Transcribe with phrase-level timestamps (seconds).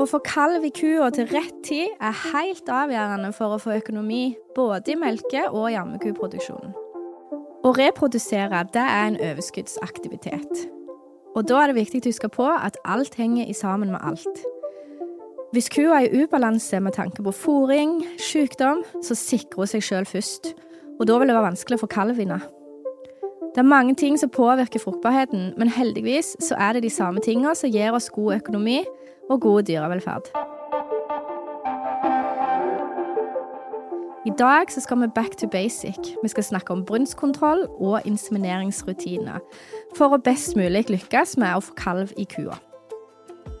[0.00, 4.30] Å få kalv i kua til rett tid er helt avgjørende for å få økonomi
[4.56, 6.70] både i melke- og jammekuproduksjonen.
[7.60, 10.62] Å reprodusere det er en overskuddsaktivitet.
[11.36, 14.40] Og da er det viktig å huske på at alt henger i sammen med alt.
[15.52, 20.08] Hvis kua er i ubalanse med tanke på fôring, sykdom, så sikrer hun seg sjøl
[20.08, 20.54] først.
[20.96, 22.40] Og da vil det være vanskelig å få kalv inne.
[23.50, 27.52] Det er mange ting som påvirker fruktbarheten, men heldigvis så er det de samme tingene
[27.58, 28.78] som gir oss god økonomi
[29.30, 30.32] og god dyrevelferd.
[34.26, 35.96] I dag så skal vi back to basic.
[36.22, 39.40] Vi skal snakke om brunstkontroll og insemineringsrutiner
[39.96, 42.58] for å best mulig lykkes med å få kalv i kua.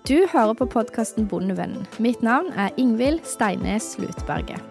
[0.08, 1.86] Du hører på podkasten Bondevennen.
[1.98, 4.69] Mitt navn er Ingvild Steines Lutberget.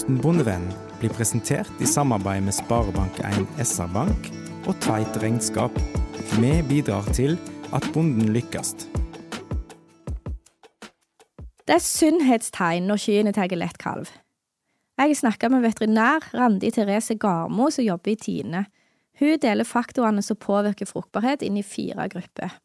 [0.00, 4.30] Podkasten Bondevennen blir presentert i samarbeid med Sparebank1 SR-Bank
[4.64, 5.76] og Tveit Regnskap.
[6.40, 7.36] Vi bidrar til
[7.76, 8.70] at bonden lykkes.
[11.68, 14.08] Det er sunnhetstegn når kyrne tar lett kalv.
[14.96, 18.64] Jeg har snakka med veterinær Randi Therese Garmo som jobber i Tine.
[19.20, 22.56] Hun deler faktorene som påvirker fruktbarhet, inn i fire grupper.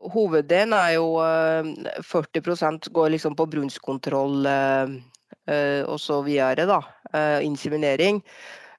[0.00, 4.46] Hoveddelen er jo eh, 40% går liksom på brunstkontroll
[5.48, 6.80] eh, og så videre, da.
[7.14, 8.22] eh, Inseminering.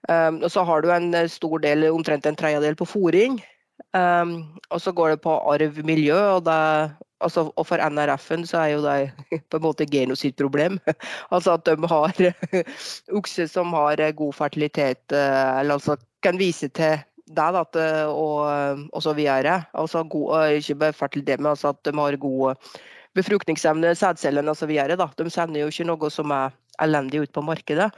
[0.09, 3.41] Eh, Og så har du en stor del, omtrent en tredjedel på fòring.
[4.72, 8.67] Og så går det på arv, miljø, og, det, altså, og for NRF-en så er
[8.75, 10.79] jo det på en måte genositt-problem.
[11.33, 12.13] Altså at de har
[13.19, 17.75] okser som har god fertilitet, eller altså kan vise til det, at,
[18.07, 19.63] og, og så videre.
[19.73, 22.56] Altså god, ikke bare fertilitet, men altså at de har god
[23.17, 24.72] befruktningsevne, sædcellene osv.
[24.72, 27.91] De sender jo ikke noe som er elendig ut på markedet.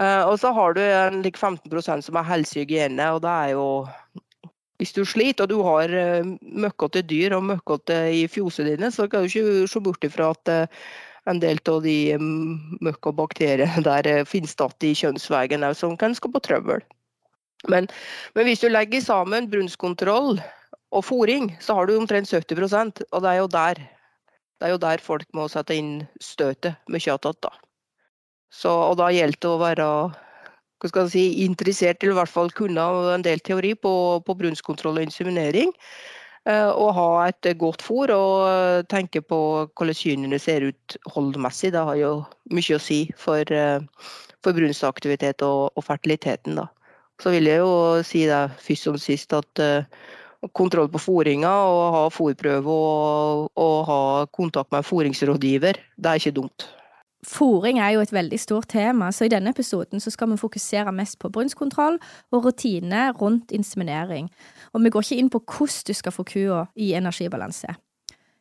[0.00, 3.66] Eh, og så har du en like 15% som er helsehygiene, og det er jo
[4.76, 9.06] hvis du sliter og du har uh, møkkete dyr og møkkete i fjosene dine, så
[9.08, 10.82] kan du ikke se bort ifra at eh,
[11.30, 15.96] en del av de um, møkk og bakteriene der finnes igjen i kjønnsveien òg, som
[15.96, 16.84] kan skape trøbbel.
[17.72, 17.88] Men,
[18.36, 20.36] men hvis du legger sammen brunstkontroll
[20.92, 23.80] og fòring, så har du omtrent 70% og det er jo der
[24.56, 27.52] det er jo der folk må sette inn støtet mye attåt, da.
[28.52, 29.88] Så, og da gjelder det å være
[30.76, 32.84] hva skal jeg si, interessert, eller i hvert fall kunne
[33.14, 33.92] en del teori på,
[34.24, 35.72] på brunstkontroll og inseminering.
[36.46, 39.38] eh, Og ha et godt fôr og tenke på
[39.72, 41.72] hvordan kyrne ser ut holdmessig.
[41.72, 42.12] Det har jo
[42.52, 43.80] mye å si for, eh,
[44.44, 46.60] for brunstaktivitet og, og fertiliteten.
[46.60, 46.68] Da.
[47.20, 49.88] Så vil jeg jo si det først som sist at eh,
[50.54, 54.00] kontroll på fôringa og ha fôrprøve og, og ha
[54.32, 56.68] kontakt med en fôringsrådgiver, det er ikke dumt.
[57.26, 60.92] Fôring er jo et veldig stort tema, så i denne episoden så skal vi fokusere
[60.94, 61.98] mest på brunstkontroll
[62.30, 64.28] og rutiner rundt inseminering.
[64.72, 67.74] Og vi går ikke inn på hvordan du skal få kua i energibalanse.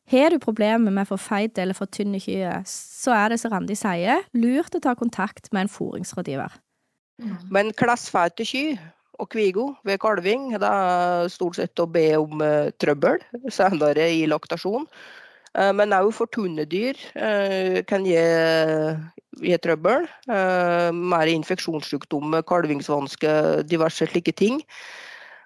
[0.05, 3.73] Har du problemer med for feite eller for tynne kyr, så er det som Randi
[3.79, 6.59] sier, lurt å ta kontakt med en fôringsrådgiver.
[7.49, 8.77] Men klassfeite kyr
[9.19, 13.21] og kvigo ved kalving, det er stort sett å be om uh, trøbbel
[13.53, 14.87] senere i laktasjon.
[15.55, 18.19] Uh, men òg for tunne dyr eh, kan gi,
[19.45, 20.07] gi trøbbel.
[20.95, 24.59] Mer infeksjonssykdommer, kalvingsvansker, diverse slike ting.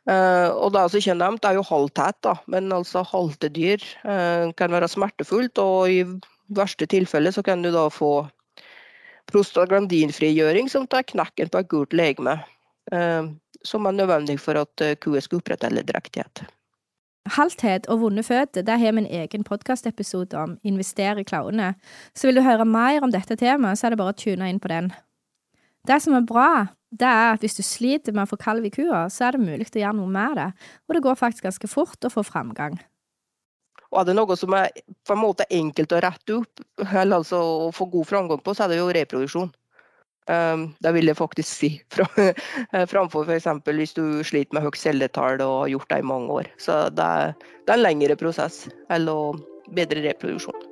[0.09, 2.33] Og det som ikke er nevnt, er jo halvtett, da.
[2.49, 3.83] Men altså haltedyr
[4.57, 5.99] kan være smertefullt, og i
[6.57, 8.23] verste tilfelle så kan du da få
[9.29, 12.39] prostaglandinfrigjøring som tar knekken på et gult legeme.
[13.65, 16.45] Som er nødvendig for at eh, kua skal opprettholde drektighet.
[17.29, 21.73] Halthet og vonde føtter det har vi en egen podkastepisode om, Investere i klauene.
[22.15, 24.61] Så vil du høre mer om dette temaet, så er det bare å tune inn
[24.63, 24.89] på den.
[25.87, 26.49] Det som er bra,
[26.89, 29.45] det er at hvis du sliter med å få kalv i kua, så er det
[29.45, 30.47] mulig å gjøre noe med det,
[30.87, 32.79] og det går faktisk ganske fort å få framgang.
[33.89, 34.69] Og er det noe som er
[35.07, 38.65] på en måte enkelt å rette opp, eller altså å få god framgang på, så
[38.65, 39.49] er det jo reproduksjon.
[40.29, 41.69] Um, det vil jeg faktisk si.
[41.93, 42.05] Fra,
[42.85, 43.47] framfor f.eks.
[43.65, 46.49] hvis du sliter med høyt celletall og har gjort det i mange år.
[46.61, 47.31] Så det er,
[47.65, 49.21] det er en lengre prosess å
[49.73, 50.67] bedre reproduksjon.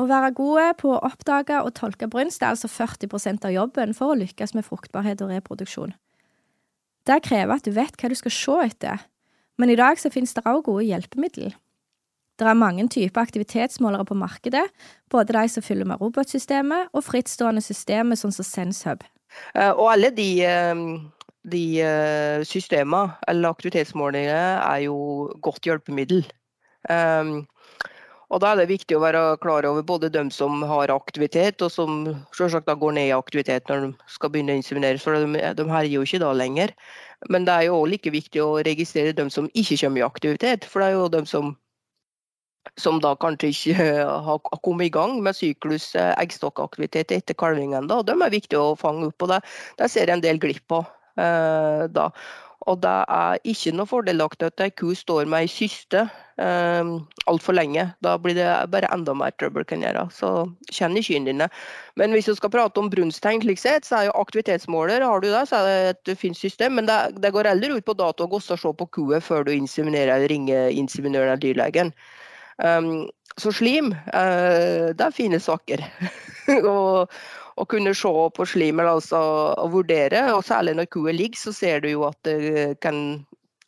[0.00, 4.14] Å være gode på å oppdage og tolke brunst er altså 40% av jobben for
[4.14, 5.92] å lykkes med fruktbarhet og reproduksjon.
[7.04, 9.02] Det krever at du vet hva du skal se etter,
[9.60, 11.58] men i dag så finnes det også gode hjelpemidler.
[12.40, 14.64] Det er mange typer aktivitetsmålere på markedet,
[15.12, 19.04] både de som fyller med robotsystemet, og frittstående systemer sånn som SenseHub.
[19.54, 20.80] Eh, og alle de, eh,
[21.52, 24.96] de eh, systemene, eller aktivitetsmålingene, er jo
[25.44, 26.24] godt hjelpemiddel.
[28.30, 31.70] Og Da er det viktig å være klar over både dem som har aktivitet, og
[31.74, 35.02] som selvsagt går ned i aktivitet når de skal begynne å inseminere.
[35.02, 36.70] For de, de herjer jo ikke da lenger.
[37.28, 40.64] Men det er jo like viktig å registrere dem som ikke kommer i aktivitet.
[40.64, 41.56] For det er jo dem som,
[42.80, 43.88] som da kanskje ikke
[44.26, 47.88] har kommet i gang med syklus eh, eggstokkaktivitet etter kalvingen.
[47.90, 48.02] Da.
[48.06, 49.42] De er viktige å fange opp, og det,
[49.80, 50.88] det ser jeg en del glipp av.
[51.20, 52.10] Eh, da.
[52.68, 56.90] Og det er ikke noe fordelaktig at ei ku står med ei kyste eh,
[57.32, 57.86] altfor lenge.
[58.04, 60.04] Da blir det bare enda mer trøbbel kan gjøre.
[60.12, 60.30] Så
[60.68, 61.48] kjenn i kyrne dine.
[61.96, 65.30] Men hvis du skal prate om brunsttegn, slik sett, så er jo aktivitetsmåler har du
[65.30, 66.76] det, så er det et fint system.
[66.76, 70.18] Men det, det går heller ut på dato å se på kua før du inseminerer
[70.18, 71.96] eller ringer inseminøren eller dyrlegen.
[72.60, 73.08] Um,
[73.40, 75.84] så slim, uh, det er fine saker.
[77.60, 79.20] å kunne se på slimet altså,
[79.60, 80.22] og vurdere.
[80.34, 83.20] og Særlig når kua ligger, så ser du jo at det kan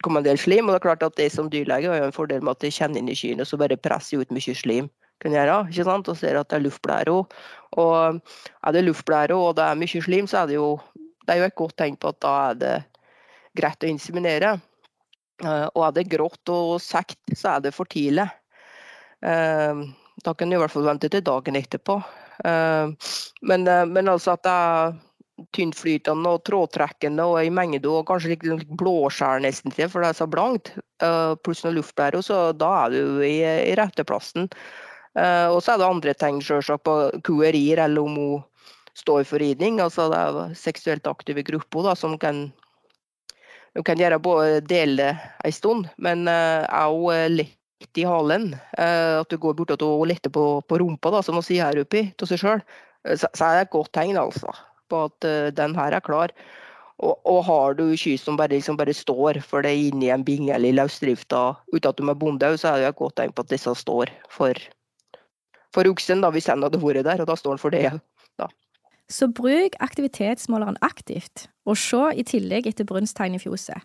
[0.03, 0.67] komme en del slim.
[0.67, 2.73] og det er klart at det som dyrlege har jo en fordel med at de
[2.75, 4.91] kjenner inn i kyrne så bare presser ut mye slim.
[5.23, 6.09] kan gjøre, ikke sant?
[6.11, 7.13] Og ser at det er luftblære.
[7.79, 8.21] Og
[8.67, 10.81] er det luftblære og det er mye slim, så er det jo,
[11.27, 12.77] det er jo et godt tegn på at da er det
[13.55, 14.57] greit å inseminere.
[15.43, 18.27] Eh, og er det grått og sekt, så er det for tidlig.
[19.23, 19.85] Eh,
[20.25, 21.99] da kan du i hvert fall vente til dagen etterpå.
[22.45, 22.93] Eh,
[23.49, 25.01] men, eh, men altså at det er
[25.57, 30.21] tyntflytende og trådtrekkende og i mengde og kanskje litt, blåskjær nesten til, for det er
[30.21, 30.75] så blankt.
[31.03, 34.47] Uh, pluss noe luftbære, så da er du i, i rette plassen.
[35.19, 36.97] Uh, og så er det andre ting, selvsagt på
[37.27, 38.45] kuerier eller om hun
[38.95, 39.81] står for ridning.
[39.83, 42.45] Altså det er seksuelt aktive grupper da, som kan,
[43.83, 47.43] kan gjøre både dele en stund, men uh, òg
[47.83, 48.53] litt i halen.
[48.79, 51.83] Eh, at du går bort og letter på, på rumpa, da, som man sier her
[51.83, 52.65] oppe til seg sjøl.
[53.07, 54.55] Eh, så, så, er det et godt tegn altså,
[54.93, 56.35] på at uh, den her er klar.
[57.03, 60.53] Og, og har du kyr som bare, liksom bare står for det inni en binge
[60.55, 61.41] eller i løsdrifta
[61.73, 64.13] uten at de er bonde, så er det et godt tegn på at disse står
[64.31, 64.59] for,
[65.75, 67.25] for oksen, da, hvis den hadde vært der.
[67.25, 67.89] Og da står den for det.
[68.39, 68.51] Da.
[69.11, 73.83] Så bruk aktivitetsmåleren aktivt, og se i tillegg etter brunsttegn i fjoset.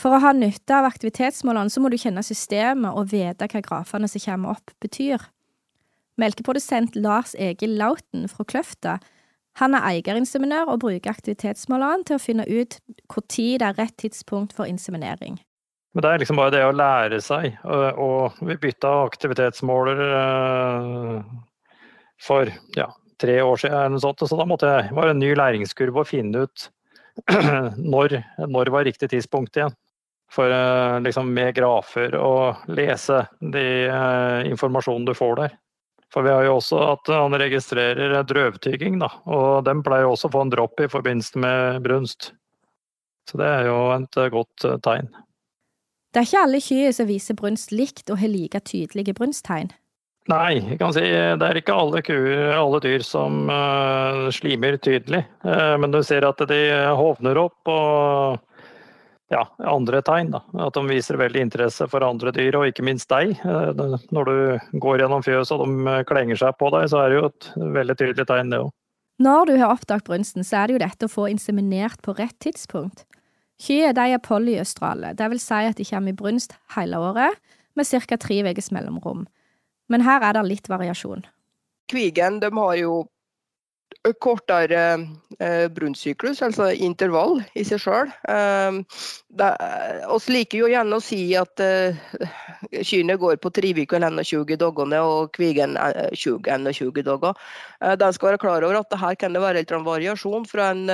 [0.00, 4.08] For å ha nytte av aktivitetsmåleren så må du kjenne systemet og vite hva grafene
[4.08, 5.26] som kommer opp, betyr.
[6.20, 8.98] Melkeprodusent Lars Egil Lauten fra Kløfta
[9.58, 12.78] han er eierinseminør og bruker aktivitetsmåleren til å finne ut
[13.10, 13.26] når
[13.60, 15.40] det er rett tidspunkt for inseminering.
[15.92, 21.16] Men det er liksom bare det å lære seg, å vi bytta aktivitetsmåler eh,
[22.22, 22.86] for ja,
[23.20, 26.46] tre år siden, sånt, så da måtte jeg, var det en ny læringskurve å finne
[26.46, 26.70] ut
[27.92, 29.74] når, når var riktig tidspunkt igjen
[30.30, 35.56] for eh, liksom, med grafer og lese de uh, informasjonen du får der.
[36.10, 39.10] For vi har jo også at han registrerer drøvtygging, da.
[39.30, 42.32] Og den pleier også å få en dropp i forbindelse med brunst.
[43.30, 45.10] Så det er jo et eh, godt tegn.
[46.10, 49.70] Det er ikke alle kyr som viser brunst likt og har like tydelige brunsttegn.
[50.30, 55.24] Nei, jeg kan si det er ikke alle, kuer, alle dyr som uh, slimer tydelig.
[55.42, 56.60] Uh, men du ser at de
[56.98, 58.49] hovner opp og
[59.30, 60.32] ja, andre tegn.
[60.34, 60.42] Da.
[60.66, 63.36] At de viser veldig interesse for andre dyr, og ikke minst deg.
[63.38, 67.12] Eh, når du går gjennom fjøset og de eh, klenger seg på deg, så er
[67.12, 68.74] det jo et veldig tydelig tegn, det òg.
[69.20, 72.38] Når du har oppdaget brunsten, så er det jo dette å få inseminert på rett
[72.42, 73.04] tidspunkt.
[73.60, 77.36] Kyr er polyøstrale, det vil si at de kommer i brunst hele året,
[77.76, 78.16] med ca.
[78.16, 79.26] tre ukers mellomrom.
[79.92, 81.26] Men her er det litt variasjon.
[81.92, 83.04] Kvigen de har jo
[84.20, 85.06] kortere
[85.38, 88.08] eh, brunstsyklus, altså intervall i seg sjøl.
[89.36, 91.98] Vi liker jo gjerne å si at eh,
[92.80, 97.36] kyrne går på tre uker 21 dager, og kvigen 20-21 dager.
[97.84, 100.88] Eh, den skal være klar over at her kan det være litt variasjon fra en,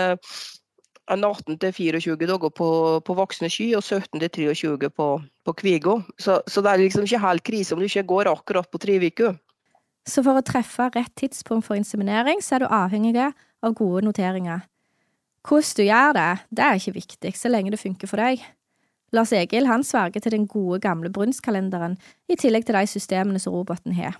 [1.06, 2.68] en 18 til 24 dager på,
[3.06, 5.10] på voksne sky og 17 til 23 på,
[5.46, 6.00] på kviga.
[6.18, 8.98] Så, så, det er liksom ikke helt krise om du ikke går akkurat på tre
[8.98, 9.36] uker.
[10.06, 14.62] Så for å treffe rett tidspunkt for inseminering, så er du avhengig av gode noteringer.
[15.46, 18.42] Hvordan du gjør det, det er ikke viktig, så lenge det funker for deg.
[19.14, 21.96] Lars Egil han sverger til den gode, gamle brunstkalenderen,
[22.30, 24.18] i tillegg til de systemene som roboten har.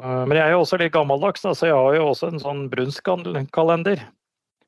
[0.00, 2.62] Eh, men jeg er jo også litt gammeldags, så jeg har jo også en sånn
[2.72, 4.04] brunstkalender.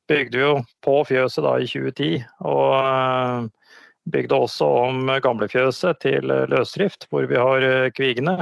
[0.07, 0.51] Bygde jo
[0.87, 3.73] på fjøset da i 2010, og eh,
[4.15, 8.41] bygde også om gamlefjøset til løsdrift, hvor vi har eh, kvigene.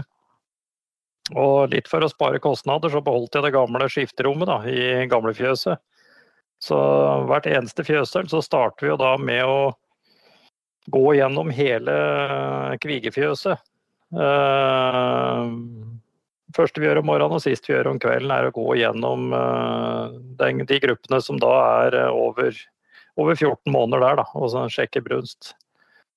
[1.34, 5.80] Og litt for å spare kostnader, så beholdt jeg det gamle skifterommet da, i gamlefjøset.
[6.62, 6.76] Så
[7.28, 9.72] hvert eneste fjøsøl så starter vi jo da med å
[10.94, 11.94] gå gjennom hele
[12.82, 13.58] kvigefjøset.
[16.54, 19.34] første vi gjør om morgenen og sist vi gjør om kvelden, er å gå gjennom
[20.38, 21.52] de gruppene som da
[21.88, 22.54] er over,
[23.18, 25.56] over 14 måneder der, da, og sjekke brunst.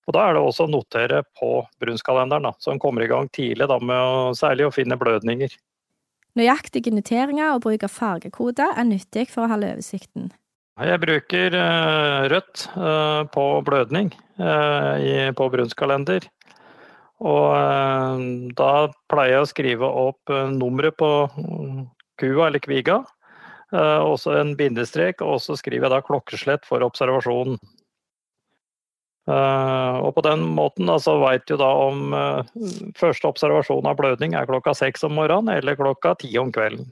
[0.07, 1.51] Og Da er det også å notere på
[1.83, 5.51] brunstkalenderen, som kommer i gang tidlig da, med å, særlig å finne blødninger.
[6.37, 10.29] Nøyaktige noteringer og bruk av fargekoder er nyttig for å holde oversikten.
[10.77, 16.27] Jeg bruker uh, rødt uh, på blødning i, på brunstkalender.
[17.25, 18.71] Og da
[19.09, 21.07] pleier jeg å skrive opp nummeret på
[22.21, 22.99] kua eller kviga.
[23.73, 27.57] også en bindestrek, og så skriver jeg da klokkeslett for observasjonen.
[29.27, 32.47] Uh, og på den måten så veit du da om uh,
[32.95, 36.87] første observasjon av blødning er klokka seks om morgenen eller klokka ti om kvelden.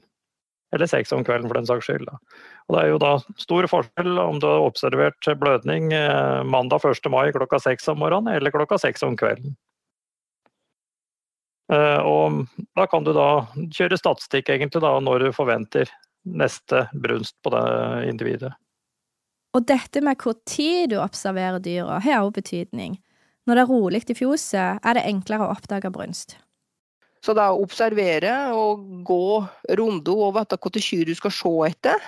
[0.74, 2.04] Eller seks om kvelden, for den saks skyld.
[2.04, 2.18] Da.
[2.66, 7.08] Og Det er jo da stor forskjell om du har observert blødning uh, mandag 1.
[7.08, 9.56] mai klokka seks om morgenen eller klokka seks om kvelden.
[11.66, 12.44] og
[12.78, 15.90] Da kan du da kjøre statistikk egentlig da når du forventer
[16.22, 17.64] neste brunst på det
[18.12, 18.52] individet.
[19.56, 22.98] Og dette med hvor tid du observerer dyra, har også betydning.
[23.46, 26.36] Når det er rolig i fjoset, er det enklere å oppdage brunst.
[27.24, 29.40] Så å observere og gå
[29.78, 32.02] runder og vite hvilke kyr du skal se etter.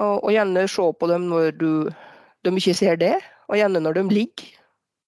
[0.00, 1.70] Og, og, gjerne se på dem når du,
[2.44, 3.14] de ikke ser det,
[3.52, 4.56] og gjerne når de ligger.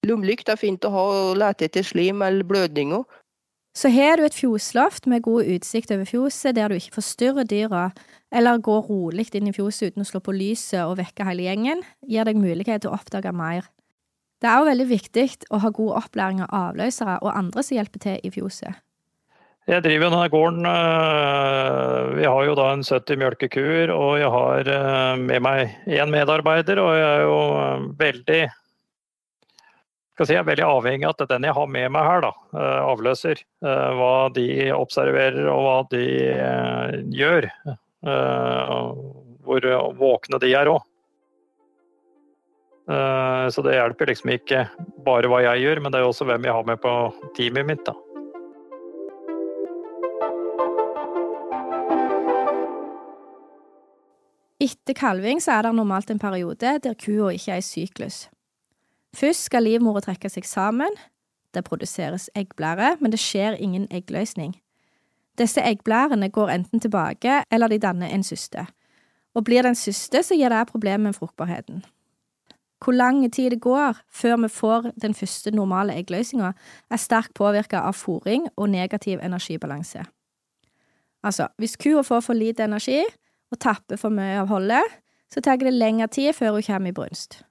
[0.07, 3.05] Lommelykt er fint å ha og lete etter slim eller blødninger.
[3.73, 7.87] Så har du et fjosloft med god utsikt over fjoset, der du ikke forstyrrer dyra,
[8.29, 11.81] eller går rolig inn i fjoset uten å slå på lyset og vekke hele gjengen,
[12.05, 13.71] gir deg mulighet til å oppdage mer.
[14.43, 18.03] Det er også veldig viktig å ha god opplæring av avløsere og andre som hjelper
[18.03, 18.81] til i fjoset.
[19.71, 24.71] Jeg driver denne gården øh, Vi har jo da en 70 mjølkekuer, og jeg har
[24.77, 26.81] øh, med meg én medarbeider.
[26.83, 28.41] Og jeg er jo øh, veldig
[30.21, 33.43] si, er veldig avhengig av at den jeg har med meg her, da, eh, avløser,
[33.65, 37.49] eh, hva de observerer og hva de eh, gjør.
[38.03, 40.81] Hvor våkne de er òg.
[43.55, 44.65] Så det hjelper liksom ikke
[45.07, 46.95] bare hva jeg gjør, men det er også hvem jeg har med på
[47.39, 47.85] teamet mitt.
[47.87, 47.95] da.
[54.63, 58.25] Etter kalving så er det normalt en periode der kua ikke er i syklus.
[59.17, 60.95] Først skal livmora trekke seg sammen.
[61.55, 64.55] Det produseres eggblære, men det skjer ingen eggløsning.
[65.39, 68.67] Disse eggblærene går enten tilbake, eller de danner en syste.
[69.35, 71.85] Og blir det en syste, så gir det problemer med fruktbarheten.
[72.85, 76.53] Hvor lang tid det går før vi får den første normale eggløsninga,
[76.91, 80.03] er sterkt påvirka av fòring og negativ energibalanse.
[81.23, 83.05] Altså, hvis kua får for lite energi
[83.53, 84.83] og tapper for mye av holdet,
[85.31, 87.43] så tar det lengre tid før hun kommer i brunst.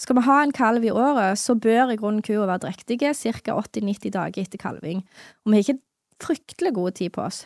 [0.00, 3.52] Skal vi ha en kalv i året, så bør i grunnen kua være drektige ca.
[3.52, 5.02] 80-90 dager etter kalving,
[5.44, 5.82] og vi har ikke
[6.24, 7.42] fryktelig god tid på oss.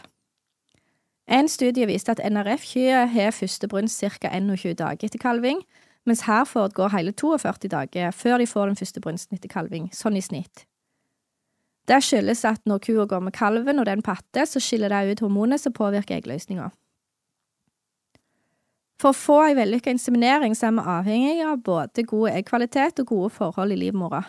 [1.27, 4.31] En studie viste at NRF-kyr har første brunst ca.
[4.31, 5.65] 21 dager etter kalving,
[6.07, 10.21] mens Herford går hele 42 dager før de får den første brunsten etter kalving, sånn
[10.21, 10.67] i snitt.
[11.89, 15.27] Det skyldes at når kua går med kalven og den patter, så skiller det ut
[15.27, 16.71] hormonet som påvirker eggløsninga.
[19.01, 23.11] For å få ei vellykka inseminering så er vi avhengig av både god eggkvalitet og
[23.11, 24.23] gode forhold i livmora.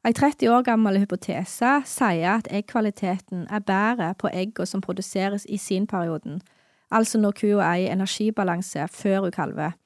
[0.00, 5.60] Ei 30 år gammel hypotese sier at eggkvaliteten er bedre på eggene som produseres i
[5.60, 6.40] sinperioden,
[6.88, 9.76] altså når kua er i energibalanse før hun kalver,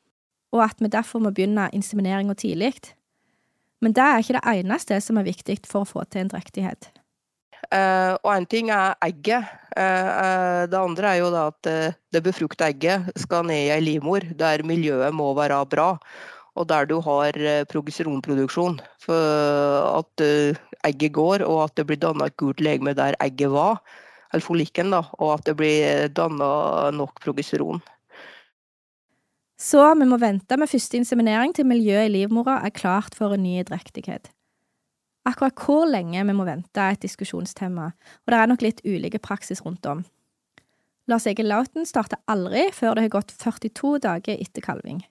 [0.54, 2.76] og at vi derfor må begynne insemineringa tidlig.
[3.82, 6.93] Men det er ikke det eneste som er viktig for å få til en drektighet.
[7.72, 9.48] Uh, og en ting er egget.
[9.74, 11.70] Uh, det andre er jo da at
[12.14, 15.94] det befrukta egget skal ned i ei livmor der miljøet må være bra.
[16.54, 17.34] Og der du har
[17.66, 18.78] progesteronproduksjon.
[19.02, 20.22] For at
[20.86, 23.80] egget går, og at det blir danna et gult legeme der egget var,
[24.30, 27.82] eller folikken, da, og at det blir danna nok progesteron.
[29.58, 33.44] Så vi må vente med første inseminering til miljøet i livmora er klart for en
[33.46, 34.33] ny drektighet.
[35.24, 39.64] Akkurat hvor lenge vi må vente et diskusjonstema, og det er nok litt ulike praksis
[39.64, 40.04] rundt om.
[41.08, 45.02] Lars Egil Lauten starter aldri før det har gått 42 dager etter kalving.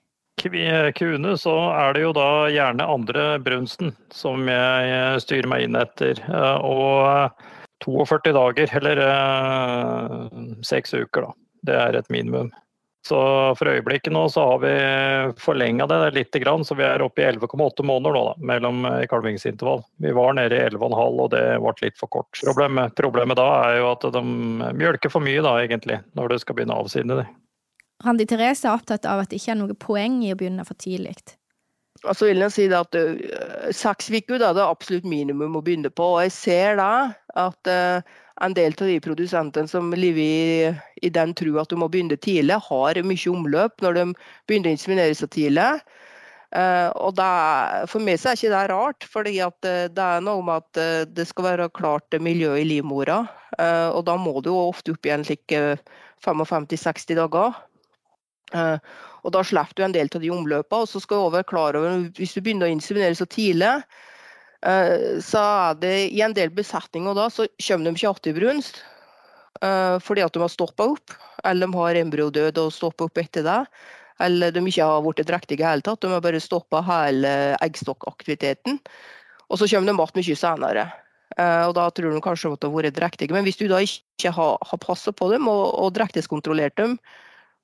[0.42, 6.18] Kuene så er det jo da gjerne andre brunsten som jeg styrer meg inn etter.
[6.66, 7.30] Og
[7.84, 9.00] 42 dager, eller
[10.66, 11.32] seks uker, da.
[11.64, 12.50] Det er et minimum.
[13.04, 13.16] Så
[13.58, 14.72] for øyeblikket nå så har vi
[15.40, 19.82] forlenga det litt, så vi er oppe i 11,8 måneder nå da, mellom i kalvingsintervall.
[20.00, 22.32] Vi var nede i 11,5 og det ble litt for kort.
[22.40, 24.24] Problemet, problemet, da er jo at de
[24.80, 27.28] mjølker for mye da, egentlig, når du skal begynne å avsinde det.
[28.04, 30.80] Randi Therese er opptatt av at det ikke er noe poeng i å begynne for
[30.80, 31.14] tidlig.
[32.04, 36.14] så vil jeg si at uh, seks uker er det absolutt minimum å begynne på.
[36.16, 40.72] Og jeg ser da at uh, en del av de produsentene som lever i,
[41.06, 44.06] i den tro at du må begynne tidlig, har mye omløp når de
[44.48, 45.68] begynner å inseminere seg tidlig.
[46.54, 49.38] Uh, og er, For meg så er ikke det rart, for det
[50.06, 53.24] er noe med at det skal være klart miljø i livmora.
[53.94, 55.54] og da må du ofte opp igjen slik
[56.22, 57.58] 55-60 dager.
[59.24, 60.84] Og da slipper du en del av de omløpene.
[60.84, 64.12] Og så skal du være klar over hvis du begynner å inseminere så tidlig, eh,
[64.64, 68.78] så er det i en del besetninger da, så kommer de ikke i brunst.
[69.62, 73.46] Eh, fordi at de har stoppa opp, eller de har embryodød og stoppa opp etter
[73.46, 73.60] det.
[74.22, 77.32] Eller de ikke har blitt drektige i hele tatt, de har bare stoppa hele
[77.64, 78.78] eggstokkaktiviteten.
[79.50, 80.84] Og så kommer de tilbake mye senere.
[81.34, 83.34] Uh, og da tror de kanskje at de har vært drektige.
[83.34, 86.94] Men hvis du da ikke har, har passa på dem og, og drektighetskontrollert dem,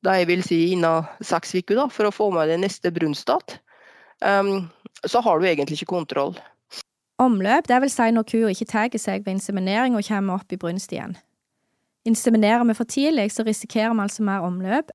[0.03, 3.61] da jeg vil si innen seks uker, for å få med deg neste brunstdat,
[4.25, 4.67] um,
[5.07, 6.35] så har du egentlig ikke kontroll.
[7.21, 10.57] Omløp, det vil si når kua ikke tar seg ved inseminering og kommer opp i
[10.57, 11.19] brunst igjen.
[12.09, 14.89] Inseminerer vi for tidlig, så risikerer vi altså mer omløp,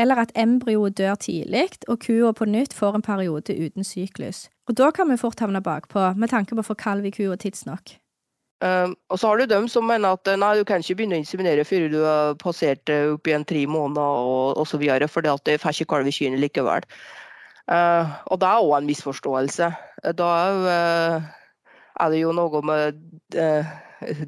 [0.00, 4.48] eller at embryoet dør tidlig og kua på nytt får en periode uten syklus.
[4.68, 7.40] Og da kan vi fort havne bakpå, med tanke på å få kalv i kua
[7.40, 7.96] tidsnok.
[8.60, 11.22] Um, og så har du dem som mener at nei, du kan ikke begynne å
[11.22, 15.60] inseminere før du har passert uh, opp igjen tre måneder og så videre, For det
[15.62, 16.84] får ikke kalv i kyrne likevel.
[17.72, 19.70] Uh, og det er òg en misforståelse.
[20.18, 21.30] Da er uh,
[22.00, 23.00] er det jo noe med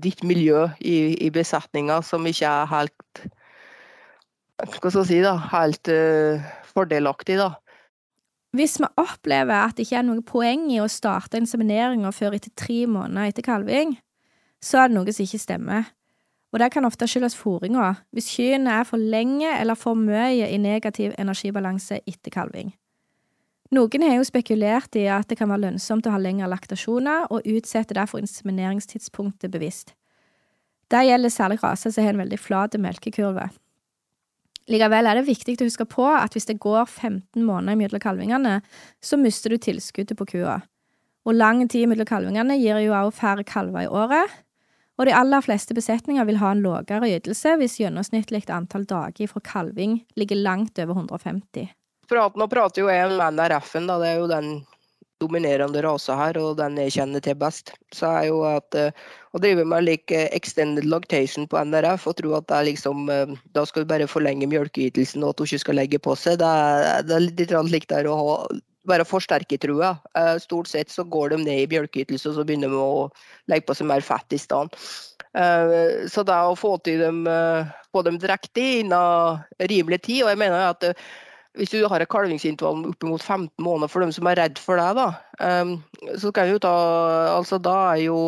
[0.04, 3.22] ditt miljø i, i besetninga som ikke er helt
[4.62, 5.34] Hva skal jeg si, da?
[5.50, 5.88] Helt
[6.72, 7.48] fordelaktig, da.
[8.52, 12.52] Hvis vi opplever at det ikke er noe poeng i å starte insemineringa før etter
[12.52, 13.96] tre måneder etter kalving,
[14.62, 15.88] så er det noe som ikke stemmer.
[16.52, 20.60] Og det kan ofte skyldes fôringa, hvis kyrne er for lenge eller for mye i
[20.60, 22.74] negativ energibalanse etter kalving.
[23.72, 27.46] Noen har jo spekulert i at det kan være lønnsomt å ha lengre laktasjoner, og
[27.48, 29.94] utsetter derfor insemineringstidspunktet bevisst.
[30.92, 33.48] Det gjelder særlig raser som har en veldig flat melkekurve.
[34.70, 38.60] Likevel er det viktig å huske på at hvis det går 15 måneder mellom kalvingene,
[39.00, 40.60] så mister du tilskuddet på kua.
[41.24, 44.40] Og lang tid mellom kalvingene gir jo også færre kalver i året,
[45.00, 49.40] og de aller fleste besetninger vil ha en lavere ytelse hvis gjennomsnittlig antall dager fra
[49.42, 51.72] kalving ligger langt over 150.
[52.12, 53.96] Praten nå prater jo jeg om NRF-en, da.
[54.02, 54.48] Det er jo den
[55.22, 57.72] dominerende rasa her, og den jeg kjenner til best.
[57.94, 58.90] Så er jo at uh,
[59.32, 63.32] å drive med like extended lactation på NRF og tro at det er liksom uh,
[63.56, 66.50] Da skal du bare forlenge melkeytelsen og at hun ikke skal legge på seg, det
[66.50, 68.36] er, det er litt likt der å ha
[68.90, 69.94] være forsterkertrua.
[70.18, 73.08] Uh, stort sett så går de ned i bjølkeytelse og så begynner de å
[73.48, 74.76] legge på seg mer fett i stedet.
[76.12, 77.22] Så det å få til dem,
[77.88, 79.38] få dem drektig innen
[79.70, 80.84] rimelig tid og jeg mener at
[81.58, 84.96] hvis du har et kalvingsintervall oppimot 15 måneder for dem som er redd for deg,
[84.96, 85.08] da,
[85.62, 85.76] um,
[86.16, 86.72] så kan du ta
[87.34, 88.18] altså Da er jo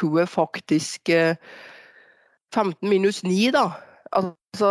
[0.00, 3.66] kua faktisk 15 minus 9, da.
[4.12, 4.70] Altså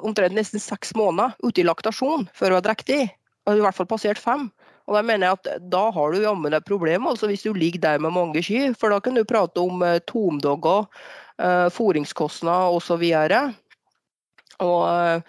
[0.00, 3.02] omtrent nesten seks måneder ute i laktasjon før hun er drektig
[3.50, 4.50] i hvert fall passert fem.
[4.86, 7.80] Og Da mener jeg at da har du jammen et problem altså hvis du ligger
[7.80, 8.74] der med mange kyr.
[8.78, 10.86] For da kan du prate om eh, tomdogger,
[11.38, 13.02] eh, fôringskostnader osv.
[13.02, 13.40] Og, eh,
[14.60, 15.22] og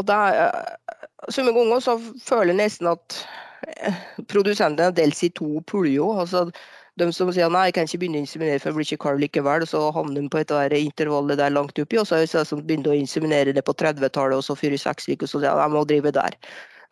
[0.00, 0.98] der, eh,
[1.30, 3.16] Somme ganger så føler jeg nesten at
[4.26, 6.18] produsentene deler seg i to puljer.
[6.18, 6.48] Altså,
[6.98, 9.22] de som sier nei, jeg kan ikke begynne å inseminere for jeg blir ikke kalv
[9.22, 9.64] likevel.
[9.64, 12.00] og Så havner de på et der intervallet der langt oppi.
[12.00, 14.80] Og så er det de som begynner å inseminere det på 30-tallet og så fyrer
[14.80, 16.36] seks uker og så sier ja, jeg må drive der.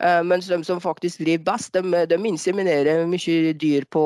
[0.01, 4.05] Eh, mens de som faktisk driver best, de, de inseminerer mye dyr på,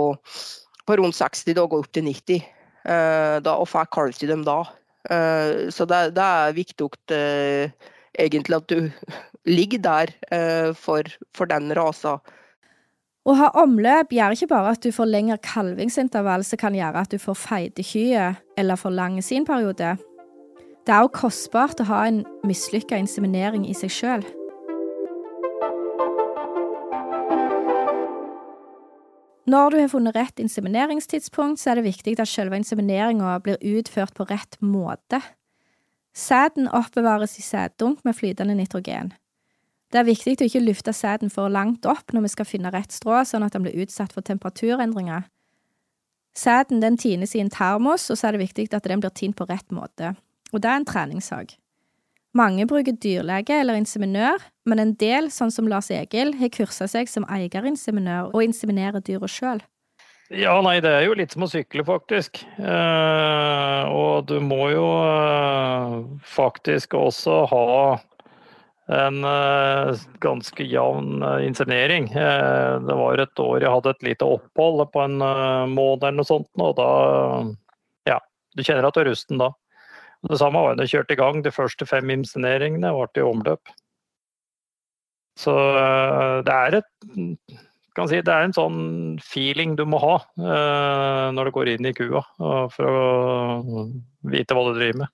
[0.86, 2.42] på rundt 60 dager opp til 90.
[2.86, 4.64] Eh, da, og får kalv til dem da.
[5.10, 6.90] Eh, så det, det er viktig
[8.20, 8.90] egentlig at du
[9.46, 12.18] ligger der for, for den rasa.
[13.26, 17.14] Å ha omløp gjør ikke bare at du får lengre kalvingsintervall som kan gjøre at
[17.14, 19.96] du får feite kyr eller for lang sinperiode.
[20.86, 24.26] Det er også kostbart å ha en mislykka inseminering i seg sjøl.
[29.50, 34.14] Når du har funnet rett insemineringstidspunkt, så er det viktig at selve insemineringa blir utført
[34.14, 35.22] på rett måte.
[36.16, 39.12] Sæden oppbevares i sæddunk med flytende nitrogen.
[39.92, 42.96] Det er viktig å ikke lufte sæden for langt opp når vi skal finne rett
[42.96, 45.28] strå, sånn at den blir utsatt for temperaturendringer.
[46.36, 49.36] Sæden den tines i en termos, og så er det viktig at den blir tint
[49.36, 50.16] på rett måte.
[50.54, 51.56] Og det er en treningssak.
[52.36, 57.08] Mange bruker dyrlege eller inseminør, men en del, sånn som Lars Egil, har kursa seg
[57.12, 59.64] som eierinseminør og inseminerer dyra sjøl.
[60.34, 62.40] Ja, nei, det er jo litt som å sykle, faktisk.
[62.58, 67.68] Eh, og du må jo eh, faktisk også ha
[68.96, 72.08] en eh, ganske jevn uh, inseminering.
[72.14, 75.16] Uh, det var et år jeg hadde et lite opphold på en
[75.74, 76.90] måned eller noe sånt, og da
[78.10, 78.20] Ja,
[78.58, 79.52] du kjenner at du er rusten da.
[80.26, 81.42] Det samme var da jeg kjørte i gang.
[81.46, 83.74] De første fem inseneringene ble i omløp.
[85.38, 85.54] Så
[86.48, 88.80] det er et kan si, Det er en sånn
[89.24, 92.22] feeling du må ha når du går inn i kua,
[92.74, 93.86] for å
[94.28, 95.14] vite hva du driver med.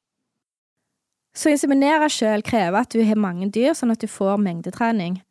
[1.37, 5.21] Så inseminere sjøl krever at du har mange dyr, sånn at du får mengdetrening.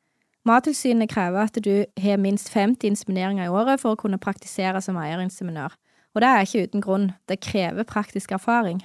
[0.48, 4.96] Mattilsynet krever at du har minst 50 insemineringer i året for å kunne praktisere som
[4.96, 5.74] eierinseminør.
[6.16, 8.80] Og det er ikke uten grunn, det krever praktisk erfaring.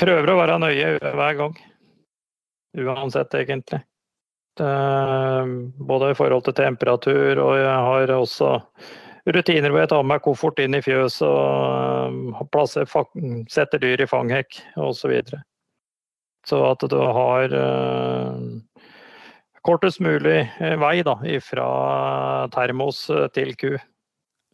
[0.00, 1.60] Prøver å være nøye hver gang.
[2.80, 3.82] Uansett, egentlig.
[4.60, 8.50] Det, både i forhold til temperatur, og jeg har også
[9.28, 12.88] rutiner hvor jeg tar med koffert inn i fjøs og plasser,
[13.48, 15.14] setter dyr i fanghekk osv.
[15.30, 15.40] Så
[16.48, 18.40] så at du har uh,
[19.62, 21.66] kortest mulig eh, vei da, fra
[22.54, 23.74] termos eh, til ku.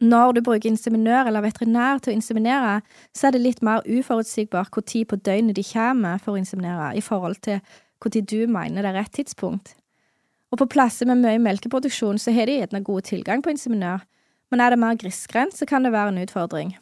[0.03, 2.73] Når du bruker inseminør eller veterinær til å inseminere,
[3.15, 7.01] så er det litt mer uforutsigbart tid på døgnet de kommer for å inseminere, i
[7.01, 7.63] forhold til
[8.03, 9.73] tid du mener det er rett tidspunkt.
[10.51, 14.05] Og på plasser med mye melkeproduksjon så har de gjerne god tilgang på inseminør,
[14.51, 16.77] men er det mer grisgrendt, så kan det være en utfordring.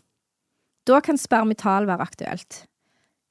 [0.86, 2.66] Da kan spermital være aktuelt.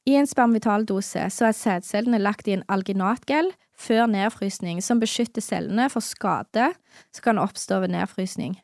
[0.04, 5.86] I en spermitaldose så er sædcellene lagt i en alginatgel før nedfrysning, som beskytter cellene
[5.90, 6.72] for skade
[7.14, 8.58] som kan oppstå ved nedfrysning.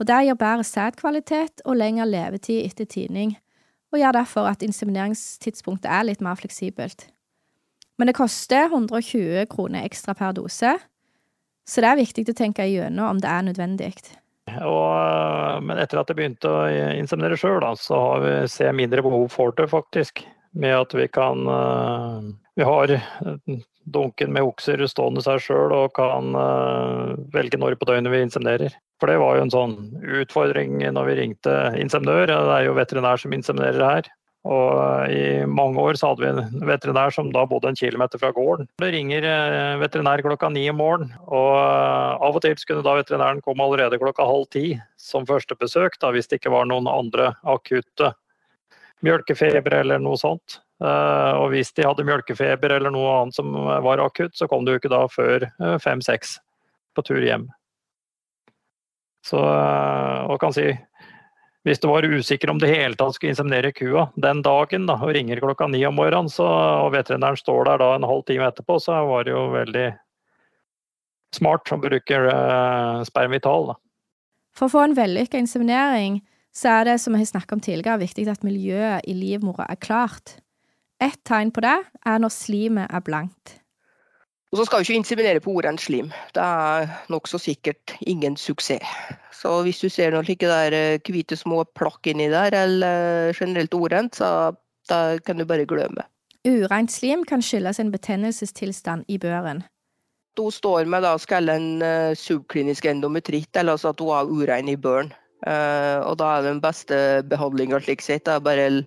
[0.00, 3.36] Og Det gir bedre sædkvalitet og lengre levetid etter tining,
[3.92, 7.06] og gjør derfor at insemineringstidspunktet er litt mer fleksibelt.
[7.98, 10.72] Men det koster 120 kroner ekstra per dose,
[11.68, 13.92] så det er viktig å tenke igjennom om det er nødvendig.
[14.50, 16.62] Og, men etter at jeg begynte å
[16.98, 21.46] inseminere sjøl, så har vi, ser mindre behov for det, faktisk med at vi kan
[21.48, 22.90] eh, Vi har
[23.88, 28.74] dunken med okser stående seg sjøl og kan eh, velge når på døgnet vi inseminerer.
[29.00, 29.76] For det var jo en sånn
[30.20, 32.28] utfordring når vi ringte inseminør.
[32.28, 34.10] Det er jo veterinær som inseminerer her.
[34.48, 34.70] Og
[35.06, 38.32] eh, i mange år så hadde vi en veterinær som da bodde en kilometer fra
[38.34, 38.70] gården.
[38.82, 39.28] Det ringer
[39.82, 44.26] veterinær klokka ni om morgenen, og av og til skulle da veterinæren komme allerede klokka
[44.26, 44.66] halv ti
[44.98, 48.14] som første besøk, da, hvis det ikke var noen andre akutte
[49.02, 50.60] mjølkefeber eller noe sånt.
[50.82, 54.74] Eh, og hvis de hadde mjølkefeber eller noe annet som var akutt, så kom du
[54.74, 56.38] ikke da før eh, fem-seks
[56.96, 57.48] på tur hjem.
[59.26, 60.70] Så eh, og kan si
[61.66, 65.14] hvis du var usikker om det hele tatt skulle inseminere kua den dagen da, og
[65.14, 66.46] ringer klokka ni om morgenen, så,
[66.82, 69.86] og veterinæren står der da en halv time etterpå, så var det jo veldig
[71.36, 73.70] smart å bruke uh, spermital.
[73.70, 73.78] Da.
[74.58, 76.20] For å få en vellykka inseminering
[76.52, 79.80] så er det, som vi har snakket om tidligere, viktig at miljøet i livmora er
[79.80, 80.36] klart.
[81.00, 83.61] Et tegn på det er når slimet er blankt.
[84.52, 86.10] Og så skal vi ikke inseminere på ordet slim.
[86.36, 88.84] Det er nokså sikkert ingen suksess.
[89.32, 93.38] Så hvis du ser noen slike der eh, hvite små plakk inni der, eller eh,
[93.38, 94.52] generelt orent, så
[94.92, 96.04] da kan du bare glemme.
[96.44, 99.62] Ureint slim kan skyldes en betennelsestilstand i børen.
[100.36, 104.68] Hun står med da skal en uh, subklinisk endometritt, eller altså at hun er urein
[104.68, 105.12] i børen.
[105.42, 108.84] Og da er den beste behandlinga slik sett er bare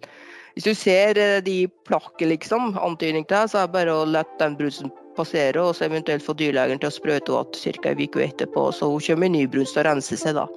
[0.55, 4.23] Hvis du ser de plakkene, liksom, antydning til det, så er det bare å la
[4.39, 7.91] den brusen passere, og så eventuelt få dyrlegen til å sprøyte henne ca.
[7.91, 10.47] en uke etterpå, så hun kommer i ny brunst og renser seg da.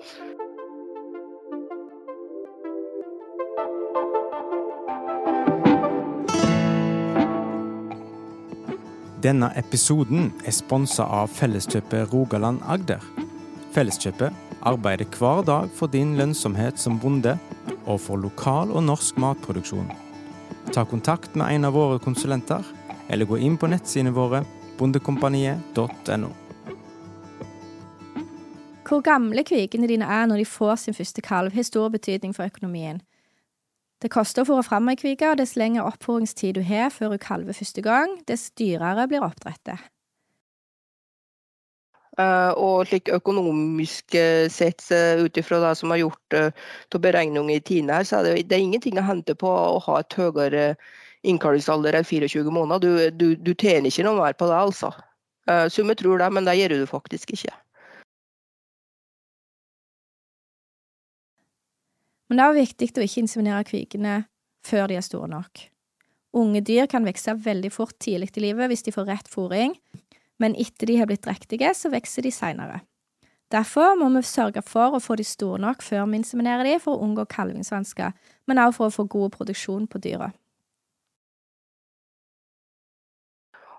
[9.18, 13.02] Denne episoden er sponsa av Felleskjøpet Rogaland Agder.
[13.74, 17.34] Felleskjøpet arbeider hver dag for din lønnsomhet som bonde,
[17.88, 19.90] og for lokal og norsk matproduksjon.
[20.70, 22.62] Ta kontakt med en av våre konsulenter,
[23.08, 24.44] eller gå inn på nettsidene våre
[24.78, 26.30] bondekompaniet.no.
[28.88, 32.48] Hvor gamle kvikene dine er når de får sin første kalv, har stor betydning for
[32.48, 33.02] økonomien.
[33.98, 37.22] Det koster å fôre fram ei kvike, og dess lengre oppfòringstid du har før hun
[37.22, 39.82] kalver første gang, dess dyrere blir oppdrettet.
[42.18, 44.16] Eh, og slik økonomisk
[44.50, 44.86] sett,
[45.18, 46.48] ut ifra det som er gjort uh,
[46.94, 49.78] av beregninger i Tine her, så er det, det er ingenting å hente på å
[49.84, 50.64] ha et høyere
[51.26, 52.82] innkallingsalder enn 24 måneder.
[52.82, 54.92] Du, du, du tjener ikke noe mer på det, altså.
[55.48, 57.54] Uh, Summe tror det, men det gjør du faktisk ikke.
[62.28, 64.20] Men det er viktig å ikke inseminere kvikene
[64.66, 65.64] før de er store nok.
[66.36, 69.72] Unge dyr kan vokse veldig fort tidlig i livet hvis de får rett fôring,
[70.38, 72.82] men etter de har blitt drektige, så vokser de seinere.
[73.48, 76.98] Derfor må vi sørge for å få de store nok før vi inseminerer de, for
[76.98, 78.12] å unngå kalvingsvansker,
[78.46, 80.28] men også for å få god produksjon på dyra.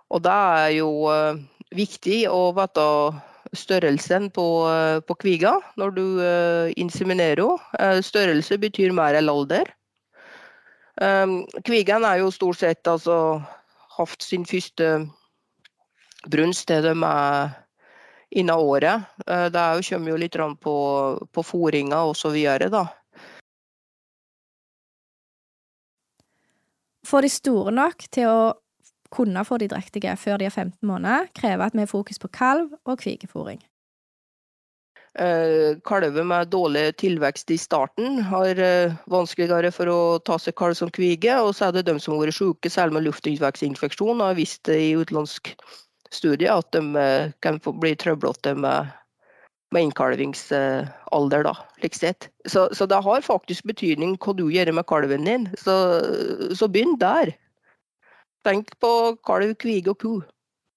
[0.10, 0.90] Og det er jo
[1.76, 2.86] viktig å vite
[3.58, 4.46] størrelsen på,
[5.06, 6.06] på kviga når du
[6.82, 8.02] inseminerer henne.
[8.06, 9.70] Størrelse betyr mer enn alder.
[11.66, 13.40] Kvigen er jo stort sett altså
[13.98, 14.90] hatt sin første
[16.30, 17.52] brunst til de er
[18.30, 19.06] innen året.
[19.26, 20.78] Det kommer jo litt på,
[21.32, 22.38] på fôringa osv.
[22.70, 22.86] da.
[27.10, 28.42] Får de store nok til å
[29.14, 32.32] kunne få de drektige før de er 15 måneder, krever at vi har fokus på
[32.34, 33.62] kalv og kvigefòring.
[35.20, 40.78] Eh, kalver med dårlig tilvekst i starten har eh, vanskeligere for å ta seg kalv
[40.78, 41.34] som kvige.
[41.42, 44.94] Og så er det de som har vært syke, særlig med luftveisinfeksjon, har vist i
[45.00, 45.56] utenlandsk
[46.14, 48.96] studie at de eh, kan bli trøblete med
[49.70, 52.30] med innkalvingsalder, da, slik sett.
[52.50, 55.46] Så, så, det har faktisk betydning hva du gjør med kalven din.
[55.62, 55.76] Så,
[56.58, 57.36] så begynn der.
[58.46, 58.92] Tenk på
[59.26, 60.14] kalv, kvige og ku.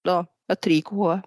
[0.07, 1.23] Da er tre k-er.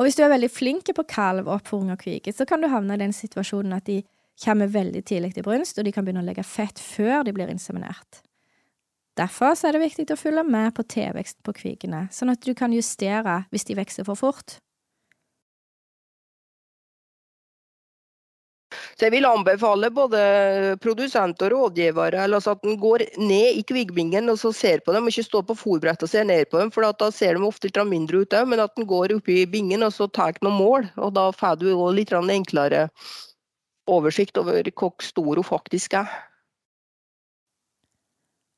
[0.00, 2.96] Og hvis du er veldig flink på kalv, oppfòring og kvige, så kan du havne
[2.96, 3.98] i den situasjonen at de
[4.40, 7.50] kommer veldig tidlig til brunst, og de kan begynne å legge fett før de blir
[7.52, 8.22] inseminert.
[9.18, 12.72] Derfor er det viktig å følge med på tilvekst på kvigene, sånn at du kan
[12.72, 14.56] justere hvis de vokser for fort.
[19.00, 20.18] Så jeg vil anbefale både
[20.84, 25.06] produsenter og rådgivere altså at en går ned i kvigbingen og så ser på dem,
[25.08, 27.80] ikke stå på fòrbrettet og ser ned på dem, for da ser de ofte litt
[27.88, 30.90] mindre ut men at en går opp i bingen og så tar noen mål.
[31.00, 32.90] og Da får du litt enklere
[33.88, 36.12] oversikt over hvor stor hun faktisk er.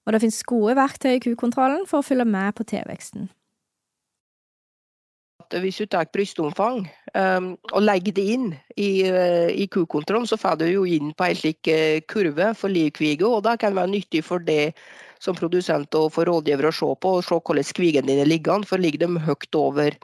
[0.02, 3.31] Og det finnes gode verktøy i kukontrollen for å følge med på tilveksten.
[5.60, 10.62] Hvis du tar brystomfang um, og legger det inn i, uh, i kukontrollen, så får
[10.62, 14.22] du jo inn på en slik uh, kurve for livkvige, og det kan være nyttig
[14.24, 14.72] for det
[15.22, 18.64] som produsent og for rådgiver å se på, og se hvordan kvigene dine ligger.
[18.68, 19.98] For ligger de høyt over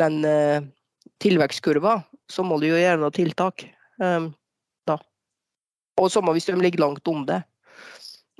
[0.00, 0.58] den uh,
[1.22, 2.00] tilvekstkurva,
[2.30, 3.68] så må du jo gjøre noe tiltak.
[4.02, 4.32] Um,
[4.88, 4.98] da.
[6.00, 7.42] Og samme hvis de ligger langt om det.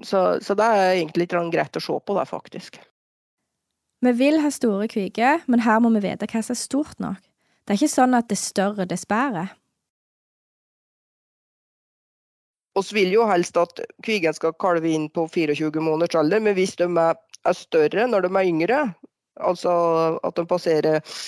[0.02, 2.80] Så, så det er egentlig litt greit å se på, det, faktisk.
[4.00, 7.20] Vi vil ha store kviger, men her må vi vite hva som er stort nok.
[7.64, 9.50] Det er ikke sånn at det større, dess bedre.
[12.80, 16.78] Vi vil jo helst at kvigen skal kalve inn på 24 måneders alder, men hvis
[16.80, 18.78] de er større når de er yngre,
[19.36, 19.72] altså
[20.24, 21.18] at de passerer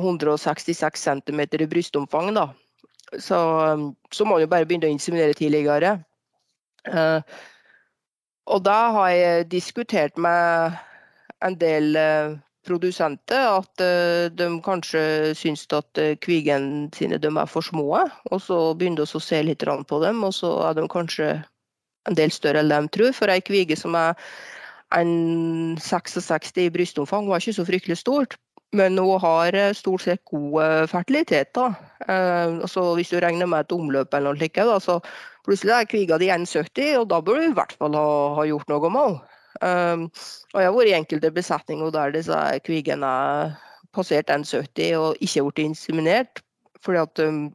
[0.00, 2.48] 166 cm i brystomfang, da,
[3.14, 3.38] så,
[4.10, 5.94] så må man jo bare begynne å inseminere tidligere.
[6.88, 7.22] Uh,
[8.48, 10.74] og da har jeg diskutert med
[11.44, 12.34] en del eh,
[12.66, 18.04] produsenter at eh, de kanskje syns at kvigen kvigene sine er for små.
[18.30, 21.30] Og så begynner vi å se litt på dem, og så er de kanskje
[22.08, 23.12] en del større enn de tror.
[23.12, 24.14] For ei kvige som er
[24.96, 28.38] en 66 i brystomfang, var ikke så fryktelig stort.
[28.76, 31.54] Men hun har stort sett god fertilitet.
[31.54, 31.72] da.
[32.04, 35.00] Altså, hvis du regner med et omløp eller noe slikt, så
[35.48, 38.68] Plutselig er kviga di 1,70, og da bør du i hvert fall ha, ha gjort
[38.68, 39.36] noe med henne.
[39.62, 40.06] Um,
[40.54, 43.56] og jeg har vært i enkelte besetninger der disse kvigene er
[43.94, 46.42] passert 1,70 og ikke blitt inseminert.
[46.80, 47.48] fordi at um,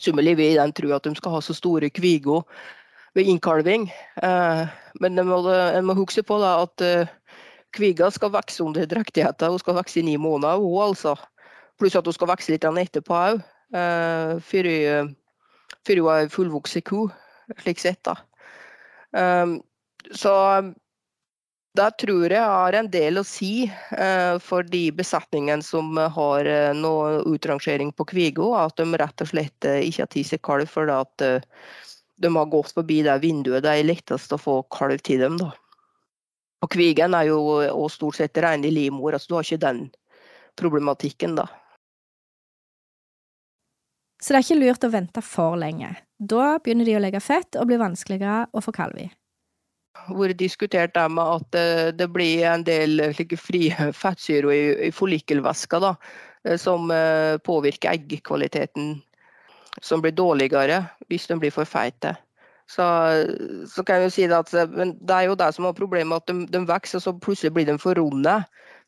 [0.00, 2.44] Summelig vil den tro at de skal ha så store kviger
[3.14, 3.90] ved innkalving.
[4.22, 4.64] Uh,
[5.00, 5.42] men en må,
[5.84, 7.10] må, huske på da, at uh,
[7.76, 9.52] kviga skal vokse under drektigheten.
[9.52, 11.16] Hun skal vokse i ni måneder, hun altså.
[11.78, 13.42] Pluss at hun skal vokse litt etterpå òg.
[13.72, 17.08] Uh, før hun er fullvokst ku,
[17.60, 18.00] slik sett.
[18.04, 18.16] da.
[19.12, 19.60] Um,
[20.16, 20.32] så
[21.76, 26.74] det tror jeg har en del å si uh, for de besetningene som har uh,
[26.76, 30.68] noe utrangering på Kvigo, At de rett og slett uh, ikke har tatt seg kalv
[30.68, 31.24] fordi at
[32.22, 35.40] de har gått forbi det vinduet det er lettest å få kalv til dem.
[35.40, 35.50] da.
[36.62, 39.80] Og kvigen er jo stort sett rene livmor, altså du har ikke den
[40.60, 41.48] problematikken, da.
[44.22, 45.96] Så det er ikke lurt å vente for lenge.
[46.20, 49.08] Da begynner de å legge fett og blir vanskeligere å få kalv i.
[49.92, 54.48] Det har vært diskutert det med at eh, det blir en del slike frie fettsyrer
[54.54, 58.96] i, i follikelvæska eh, som eh, påvirker eggkvaliteten,
[59.80, 62.16] som blir dårligere hvis de blir for feite.
[62.72, 62.84] Så,
[63.68, 66.30] så, kan jeg jo si det at det er jo det som er problemet, at
[66.30, 68.38] de, de vokser, og så plutselig blir de for runde.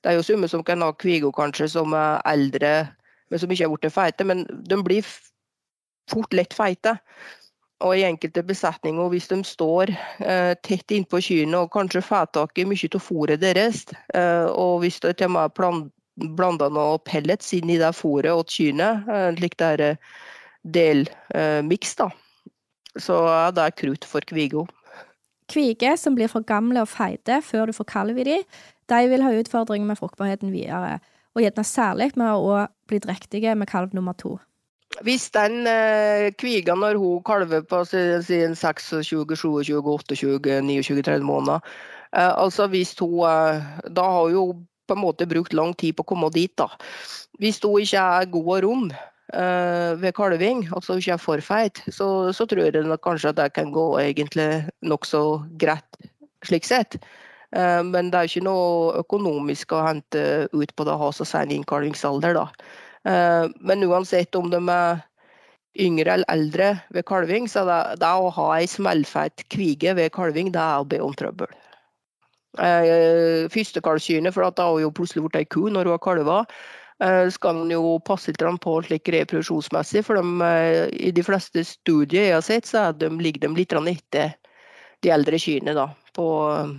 [0.00, 2.74] Det er jo summe som kan ha kvigo kanskje som er eldre
[3.34, 4.26] men som ikke har blitt feite.
[4.26, 5.06] Men de blir
[6.10, 6.96] fort lett feite.
[7.84, 9.92] Og i enkelte besetninger, hvis de står
[10.24, 13.84] eh, tett innpå kyrne og kanskje får tak i mye av fôret deres,
[14.16, 15.82] eh, og hvis det til og med er
[16.38, 19.96] blanda noe pellets inn i det fôret til kyrne, eh, slik det er
[20.64, 22.08] delmiks, eh, da,
[22.96, 24.66] så er det krutt for kvigo.
[25.52, 28.38] Kviger som blir for gamle og feite før du får kalv i de,
[28.88, 31.00] de vil ha utfordringer med fruktbarheten videre,
[31.34, 34.38] og gjerne særlig med å bli drektige med kalv nummer to.
[35.02, 40.14] Hvis den eh, kviga når hun kalver på siden 26, 27, 28,
[40.62, 41.58] 29, 30 måneder
[42.14, 46.04] eh, altså hvis hun, eh, Da har hun på en måte brukt lang tid på
[46.04, 46.52] å komme dit.
[46.56, 46.68] da.
[47.40, 48.92] Hvis hun ikke er god og rund
[49.32, 53.40] eh, ved kalving, altså ikke er for feit, så, så tror jeg nok kanskje at
[53.40, 55.22] det kan gå egentlig nokså
[55.56, 56.04] greit
[56.44, 56.98] slik sett.
[57.56, 61.26] Eh, men det er ikke noe økonomisk å hente ut på det å ha så
[61.28, 62.36] sen innkalvingsalder.
[62.36, 62.48] da.
[63.04, 65.02] Eh, men uansett om de er
[65.84, 70.52] yngre eller eldre ved kalving, så det, det å ha ei smellfeit kvige ved kalving,
[70.54, 71.50] det er å be om trøbbel.
[72.62, 76.38] Eh, Førstekalvkyrne, for da har hun plutselig blitt ei ku når hun har kalva,
[77.02, 80.04] eh, skal man jo passe litt på slik reproduksjonsmessig.
[80.06, 80.52] For de,
[80.94, 84.38] i de fleste studier jeg har sett, så de, ligger de litt etter
[85.04, 86.26] de eldre kyrne da, på,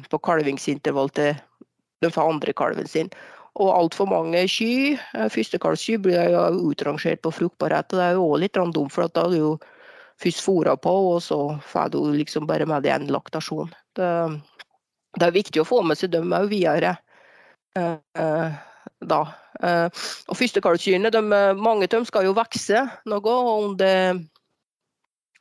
[0.09, 1.35] på kalvingsintervall til
[2.01, 3.11] den andre kalven sin.
[3.55, 7.93] Og altfor mange sky, eh, førstekalvsky, blir jo utrangert på fruktbarhet.
[7.93, 9.59] og Det er jo òg litt dumt, for da er du jo
[10.21, 13.73] først fôra på, og så får du liksom bare med deg en laktasjon.
[13.95, 14.41] Det,
[15.19, 16.97] det, er viktig å få med seg dem òg videre.
[17.75, 18.51] Eh, eh,
[18.99, 19.21] da.
[19.63, 19.87] Eh,
[20.27, 21.11] og førstekalvskyene,
[21.55, 24.21] mange av dem skal jo vokse noe under,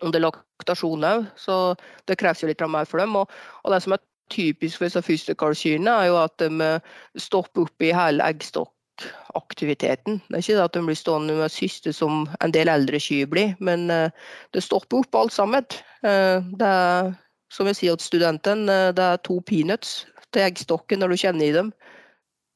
[0.03, 1.75] under laktasjon òg, så
[2.07, 3.15] det kreves jo litt mer for dem.
[3.17, 3.31] Og,
[3.65, 7.85] og det som er typisk for disse førstekalvkyrne, er jo at de eh, stopper opp
[7.85, 10.21] i hele eggstokkaktiviteten.
[10.29, 13.29] Det er ikke det at de blir stående med syste som en del eldre kyr
[13.31, 14.11] blir, men eh,
[14.55, 15.67] det stopper opp alt sammen.
[16.07, 17.15] Eh, det er,
[17.53, 21.55] som jeg sier til studenten, det er to peanuts til eggstokken når du kjenner i
[21.55, 21.73] dem.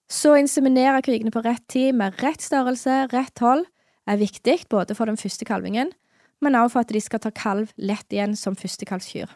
[0.09, 3.67] Så å inseminere kvigene på rett tid med rett størrelse, rett hold,
[4.09, 5.93] er viktig både for den første kalvingen,
[6.41, 9.29] men også for at de skal ta kalv lett igjen som førstekalvskyr.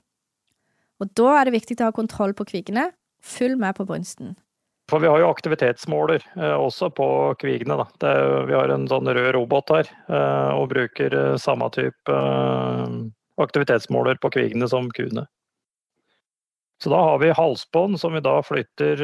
[1.03, 2.93] Og da er det viktig å ha kontroll på kvigene.
[3.23, 4.37] Følg med på brunsten.
[4.91, 7.07] For vi har jo aktivitetsmåler eh, også på
[7.41, 7.79] kvigene.
[7.81, 7.87] Da.
[8.03, 8.15] Det,
[8.51, 12.97] vi har en sånn rød robot her eh, og bruker eh, samme type eh,
[13.43, 15.25] aktivitetsmåler på kvigene som kuene.
[16.83, 19.01] Så da har vi halsbånd som vi da flytter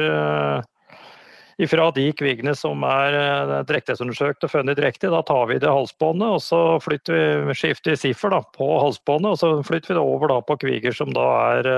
[1.59, 5.69] eh, fra de kvigene som er eh, drektighetsundersøkt og funnet direkte, da tar vi det
[5.69, 9.35] halsbåndet og så flytter vi, skifter siffer da, på halsbåndet.
[9.35, 11.71] Og så flytter vi det over da, på kviger som da er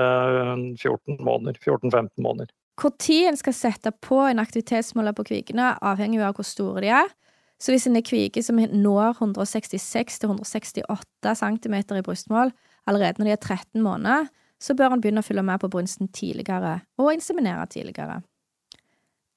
[0.78, 2.52] 14-15 måneder, 14-15 måneder.
[2.98, 7.10] Tid en skal sette på en aktivitetsmåler på kvigene, avhenger av hvor store de er.
[7.62, 12.50] Så hvis en er kvige som når 166-168 cm i brystmål
[12.90, 14.26] allerede når de er 13 måneder,
[14.62, 18.20] så bør en begynne å følge med på brunsten tidligere og inseminere tidligere.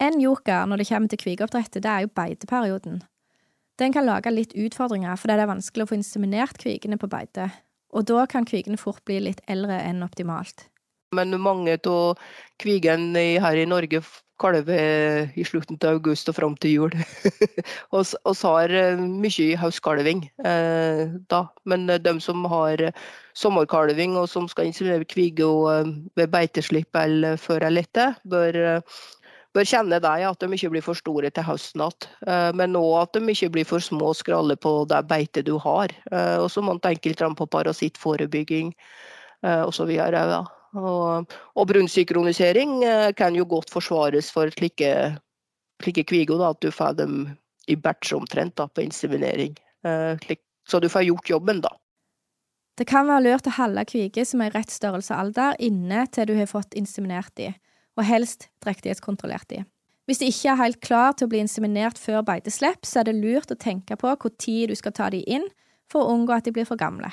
[0.03, 3.03] En joker når det kommer til kvigeoppdrettet, det er jo beiteperioden.
[3.79, 7.49] Den kan lage litt utfordringer fordi det er vanskelig å få inseminert kvigene på beite,
[7.95, 10.67] og da kan kvigene fort bli litt eldre enn optimalt.
[11.15, 12.19] Men mange av
[12.59, 14.01] kvigene her i Norge
[14.41, 16.95] kalver i slutten av august og fram til jul.
[17.95, 22.83] Vi har eh, mye høstkalving eh, da, men de som har
[23.37, 28.81] sommerkalving og som skal inseminere kvige eh, ved beiteslipp eller før eller etter, bør
[29.55, 32.07] bør kjenne deg at de ikke blir for store til høsten igjen.
[32.27, 35.55] Eh, men òg at de ikke blir for små og skralle på det beitet du
[35.61, 35.93] har.
[36.11, 38.73] Eh, og så må man tenke litt på parasittforebygging
[39.45, 39.93] eh, osv.
[39.95, 40.43] Ja.
[40.75, 42.81] Og, og brunnsynkronisering
[43.15, 44.89] kan jo godt forsvares for slike,
[45.83, 47.29] slike kviger, at du får dem
[47.71, 49.55] i batch omtrent da, på inseminering.
[50.67, 51.71] Så du får gjort jobben, da.
[52.75, 56.03] Det kan være lurt å holde kviger som er i rett størrelse og alder, inne
[56.11, 57.53] til du har fått inseminert de
[57.95, 59.63] og helst drektighetskontrollert de.
[60.05, 63.17] Hvis de ikke er helt klar til å bli inseminert før beiteslipp, så er det
[63.17, 65.47] lurt å tenke på hvor tid du skal ta de inn,
[65.89, 67.09] for å unngå at de blir for gamle.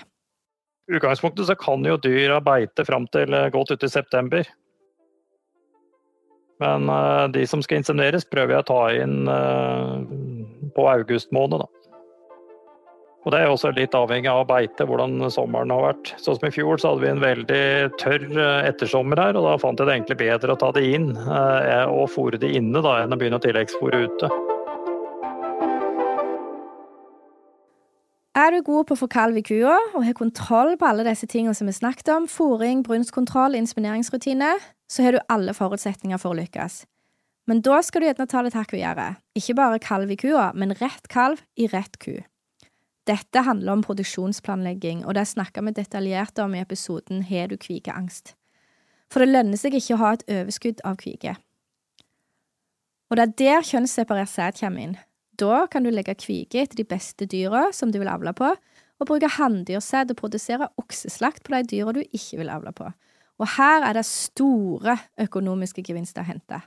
[0.91, 4.49] I utgangspunktet så kan jo dyr beite fram til eh, godt ut i september.
[6.63, 10.03] Men uh, de som skal insemineres, prøver jeg å ta inn uh,
[10.77, 11.82] på august måned, da.
[13.23, 16.11] Og Det er også litt avhengig av beite, hvordan sommeren har vært.
[16.19, 17.67] Sånn som I fjor så hadde vi en veldig
[18.03, 21.13] tørr eh, ettersommer her, og da fant jeg det egentlig bedre å ta det inn
[21.15, 24.31] eh, og fôre det inne da, enn å begynne å tilleggsfôre ute.
[28.43, 31.29] Er du god på å få kalv i kua og har kontroll på alle disse
[31.31, 34.57] tingene som vi snakket om, fòring, brunstkontroll, insemineringsrutine,
[34.91, 36.83] så har du alle forutsetninger for å lykkes.
[37.47, 39.13] Men da skal du gjerne ta det takk gjøre.
[39.39, 42.17] Ikke bare kalv i kua, men rett kalv i rett ku.
[43.09, 48.37] Dette handler om produksjonsplanlegging, og det snakka vi detaljert om i episoden Har du kvikeangst?
[49.11, 51.35] For det lønner seg ikke å ha et overskudd av kvike.
[53.11, 54.95] Og det er der kjønnsseparert sæd kommer inn.
[55.37, 58.55] Da kan du legge kvike etter de beste dyra som du vil avle på,
[59.03, 62.87] og bruke hanndyrsæd og produsere okseslakt på de dyra du ikke vil avle på.
[63.43, 66.63] Og her er det store økonomiske gevinster å hente.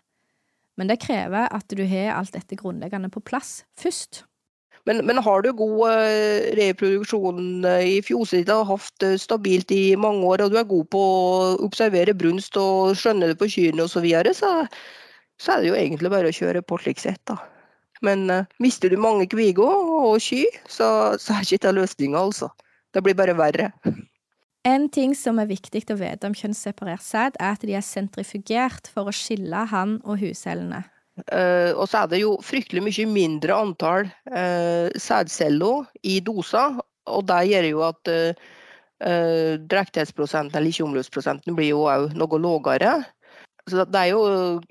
[0.75, 4.25] Men det krever at du har alt dette grunnleggende på plass først.
[4.85, 10.21] Men, men har du god uh, reproduksjon uh, i ditt har hatt stabilt i mange
[10.25, 14.05] år, og du er god på å observere brunst og skjønne det på kyrne osv.,
[14.29, 14.51] så, så
[15.41, 17.37] så er det jo egentlig bare å kjøre på slik sett, da.
[18.05, 20.87] Men uh, mister du mange kviger og sky, så,
[21.19, 22.51] så er ikke det løsninga, altså.
[22.95, 23.71] Det blir bare verre.
[24.65, 28.89] En ting som er viktig å vite om kjønnsseparert sæd, er at de er sentrifugert
[28.91, 30.85] for å skille hann- og huscellene.
[31.15, 36.75] Uh, og så er det jo fryktelig mye mindre antall uh, sædceller i doser,
[37.07, 38.41] og det gjør jo at uh,
[39.07, 42.97] uh, drektighetsprosenten eller ikke-omløpsprosenten blir jo òg noe lavere.
[43.65, 44.25] Så det er jo,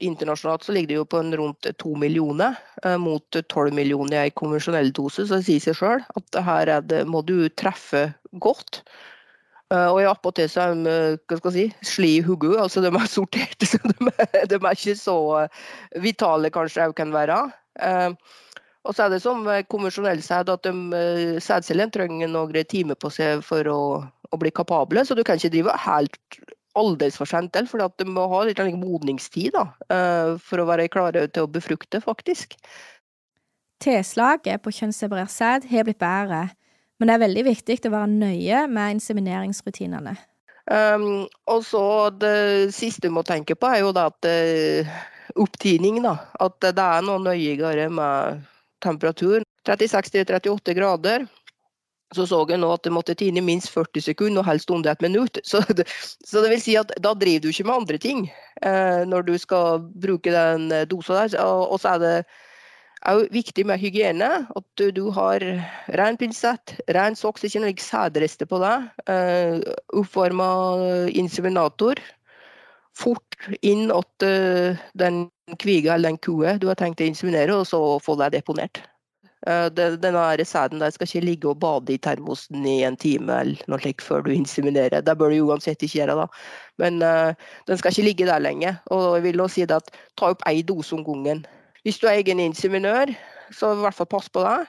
[0.06, 2.54] Internasjonalt så ligger det jo på rundt to millioner
[3.02, 5.24] mot tolv millioner i en konvensjonell dose.
[5.26, 8.04] Så det sier seg sjøl at her det, må du treffe
[8.38, 8.84] godt.
[9.72, 10.94] Uh, og i attpåtil så er de
[11.24, 13.68] hva skal jeg si, sli i hodet, altså de er sorterte.
[13.70, 15.16] Så de er, de er ikke så
[16.04, 17.38] vitale kanskje òg kan være.
[18.84, 20.68] Og så er det som konvensjonell sæd at
[21.42, 25.00] sædcellene trenger noen timer på seg for å, å, bli kapable.
[25.08, 26.38] Så du kan ikke drive helt
[26.76, 29.64] aldeles for sent til, for de må ha litt modningstid da,
[30.44, 32.58] for å være klare til å befrukte, faktisk.
[33.84, 36.46] T-slaget på kjønnsseparert sæd har blitt bedre,
[36.98, 40.14] men det er veldig viktig å være nøye med insemineringsrutinene.
[40.64, 44.94] Um, og så Det siste du må tenke på, er jo da at uh,
[45.44, 46.02] opptining.
[46.04, 48.44] da, At det er noe nøyere med
[48.84, 49.44] temperatur.
[49.68, 51.26] 36-38 grader
[52.14, 55.02] så så jeg nå at det måtte tine minst 40 sekunder, og helst under et
[55.02, 55.38] minutt.
[55.44, 55.86] Så det,
[56.24, 58.24] så det, vil si at da driver du ikke med andre ting
[58.62, 61.38] eh, når du skal bruke den eh, dosa der.
[61.42, 62.14] Og, så er det
[63.10, 64.30] òg viktig med hygiene.
[64.56, 65.44] At du, har
[65.98, 68.88] ren pinsett, ren soks, ikke noe sædrester på deg.
[69.10, 69.60] Eh,
[69.96, 70.48] oppvarma
[71.12, 72.00] inseminator.
[72.94, 74.24] Fort inn at
[74.94, 75.24] den
[75.58, 78.84] kviga eller den kua du har tenkt å inseminere, og så få deg deponert.
[79.46, 83.64] Eh, denne sæden der skal ikke ligge og bade i termosen i en time eller
[83.68, 85.04] noe slikt før du inseminerer.
[85.04, 86.26] Det bør du uansett ikke gjøre, da.
[86.80, 87.34] Men uh,
[87.68, 88.76] den skal ikke ligge der lenge.
[88.86, 91.44] Og jeg vil også si at ta opp én dose om gangen.
[91.84, 93.12] Hvis du er egen inseminør,
[93.52, 94.60] så i hvert fall pass på det.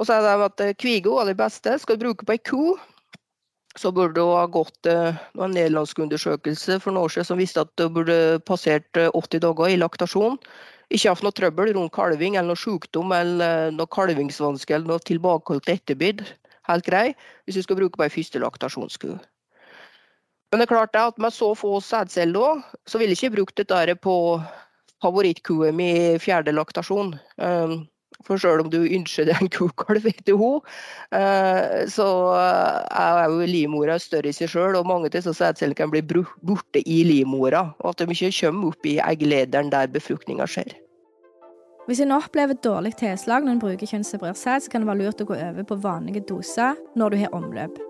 [0.00, 1.76] Og så er det at eh, Kvigo er det beste.
[1.78, 2.74] Skal du bruke på ei ku,
[3.78, 7.62] så burde du ha gått uh, en nederlandsk undersøkelse for noen år siden som viste
[7.62, 10.40] at du burde passert 80 dager i laktasjon
[10.90, 15.70] ikke hatt noe trøbbel rundt kalving eller noe sykdom eller noe kalvingsvanske eller noe tilbakeholdt
[15.70, 16.24] etterbid.
[16.66, 17.04] Helt grei
[17.46, 19.14] hvis du skal bruke på ei første laktasjonsku.
[20.50, 23.94] Men det er klart at med så få sædceller, så vil jeg ikke bruke dette
[24.02, 24.16] på
[25.02, 27.14] favorittkua mi i fjerde laktasjon.
[27.36, 27.80] Um,
[28.26, 30.60] for selv om du ønsker deg en kukalv etter henne,
[31.16, 36.02] eh, så er jo livmora større i seg selv, og mange av disse kan bli
[36.04, 37.70] borte i livmora.
[37.80, 40.76] Og at de ikke kommer opp i egglederen der befruktninga skjer.
[41.88, 45.22] Hvis en opplever dårlig tilslag når en bruker kjønnsseparert sæd, så kan det være lurt
[45.24, 47.80] å gå over på vanlige doser når du har omløp.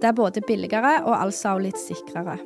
[0.00, 2.40] Det er både billigere og altså litt sikrere.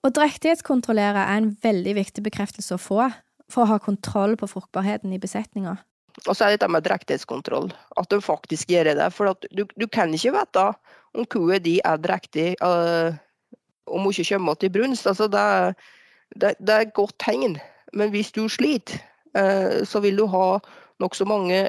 [0.00, 3.06] Å drektighetskontrollere er en veldig viktig bekreftelse å få
[3.50, 5.76] for å ha kontroll på fruktbarheten i besetninga.
[6.26, 7.70] Og så er det dette med drektighetskontroll,
[8.00, 9.08] at de faktisk gjør det.
[9.14, 10.66] For du, du, kan ikke vite
[11.16, 13.12] om kua di er drektig uh,
[13.90, 15.08] om hun ikke kommer til brunst.
[15.10, 15.44] Altså det,
[16.34, 17.58] det, det, er et godt tegn.
[17.92, 19.02] Men hvis du sliter,
[19.36, 20.60] uh, så vil du ha
[21.00, 21.66] nokså mange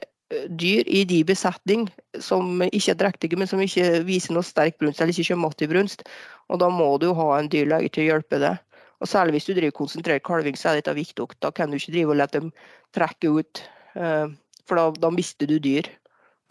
[0.47, 1.87] dyr i de besetning
[2.19, 5.71] som ikke er drektige, men som ikke viser noe sterk brunst eller ikke kommer til
[5.71, 6.03] brunst.
[6.51, 8.59] Og da må du ha en dyrlege til å hjelpe deg.
[9.01, 11.25] Og Særlig hvis du driver konsentrert kalving, så er dette viktig.
[11.41, 12.51] Da kan du ikke drive og la dem
[12.93, 13.63] trekke ut,
[13.95, 14.27] eh,
[14.69, 15.89] for da, da mister du dyr.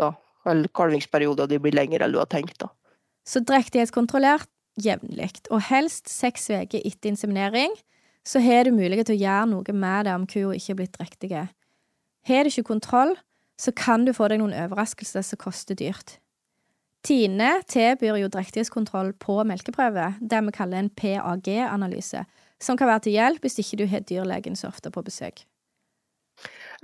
[0.01, 0.13] Da.
[0.49, 2.59] Eller kalvingsperioden din blir lengre enn du har tenkt.
[2.59, 2.73] da.
[3.25, 4.51] Så drektighetskontrollert
[4.81, 7.73] jevnlig, og helst seks uker etter inseminering,
[8.27, 10.97] så har du mulighet til å gjøre noe med det om kua ikke er blitt
[10.97, 11.43] drektige.
[12.29, 13.15] Har du ikke kontroll,
[13.61, 16.17] så kan du få deg noen overraskelser som koster dyrt.
[17.05, 22.25] Tine tilbyr jo drektighetskontroll på melkeprøve, det vi kaller en PAG-analyse,
[22.61, 25.45] som kan være til hjelp hvis ikke du har dyrlegen så ofte på besøk.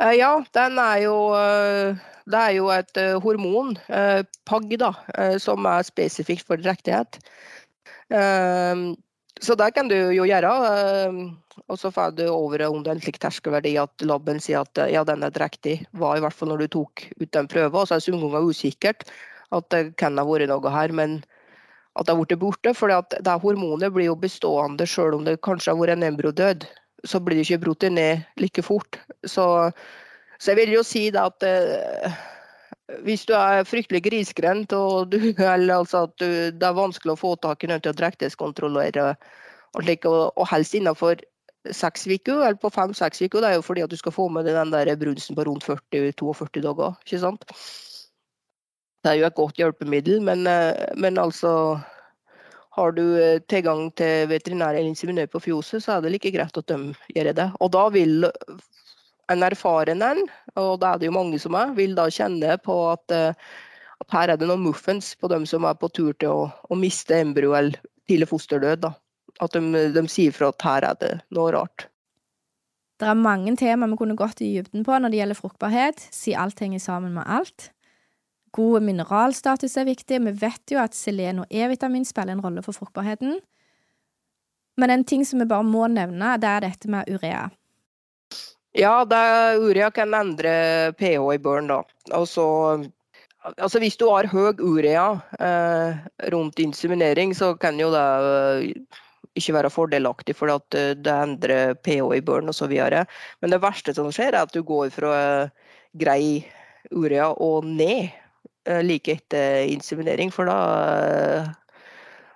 [0.00, 1.96] Eh, ja, den er jo eh,
[2.26, 4.92] Det er jo et eh, hormon, PAG, da,
[5.38, 7.20] som er spesifikt for drektighet.
[9.42, 10.50] Så det kan du jo gjøre.
[10.72, 11.20] Ehm,
[11.68, 15.24] og så får du over under en slik terskelverdi at laben sier at ja, den
[15.26, 15.82] er drektig.
[15.92, 17.76] Var i hvert fall når du tok ut den prøven.
[17.76, 19.08] Og så er det noen ganger usikkert
[19.54, 21.20] at det kan ha vært noe her, men
[21.96, 22.72] at det har blitt borte.
[22.76, 26.66] For det hormonet blir jo bestående selv om det kanskje har vært en embrodød.
[27.06, 28.98] Så blir det ikke brutt ned like fort.
[29.22, 29.70] Så,
[30.38, 32.16] så, jeg vil jo si det at uh,
[33.06, 37.64] hvis du er fryktelig grisgrendt og, du, altså du, det er vanskelig å få tak
[37.64, 39.08] i noen til å drektighetskontrollere,
[39.76, 41.20] og, og, helst innenfor
[41.74, 44.46] seks uker, eller på fem-seks uker, det er jo fordi at du skal få med
[44.46, 46.94] deg den der brunsten på rundt 40-42 dager.
[47.02, 47.44] ikke sant?
[49.02, 51.50] Det er jo et godt hjelpemiddel, men, eh, men altså
[52.76, 56.58] har du eh, tilgang til veterinær eller inseminør på fjoset, så er det like greit
[56.58, 57.50] at de gjør det.
[57.60, 58.26] Og da vil
[59.32, 60.22] en erfaren en,
[60.56, 63.34] og det er det jo mange som er, vil da kjenne på at, eh,
[64.02, 66.78] at her er det noen muffens på dem som er på tur til å, å
[66.78, 68.84] miste embryo eller tidlig fosterdød.
[68.86, 68.92] Da.
[69.42, 71.88] At de, de sier fra at her er det noe rart.
[72.96, 76.46] Det er mange temaer vi kunne gått i dybden på når det gjelder fruktbarhet, siden
[76.46, 77.70] alt henger sammen med alt.
[78.56, 80.22] God mineralstatus er viktig.
[80.24, 83.36] Vi vet jo at selen og E-vitamin spiller en rolle for fruktbarheten.
[84.80, 87.50] Men en ting som vi bare må nevne, det er dette med urea.
[88.76, 91.78] Ja, er, urea kan endre pH i børn, da.
[92.12, 92.42] Altså,
[93.54, 95.06] altså hvis du har høy urea
[95.40, 96.02] eh,
[96.34, 99.00] rundt inseminering, så kan jo det eh,
[99.40, 102.76] ikke være fordelaktig, for at eh, det endrer pH i børn osv.
[103.40, 106.44] Men det verste som skjer, er at du går fra eh, grei
[106.92, 108.12] urea og ned
[108.84, 110.28] like etter inseminering.
[110.34, 110.60] For da,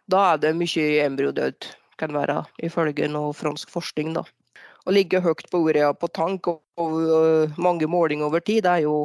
[0.08, 4.14] da er det mye embryodød, kan være, ifølge noe fransk forskning.
[4.16, 4.24] da
[4.86, 8.86] å ligge høyt på urea på tank og, og, mange målinger over tid, det er
[8.86, 8.96] jo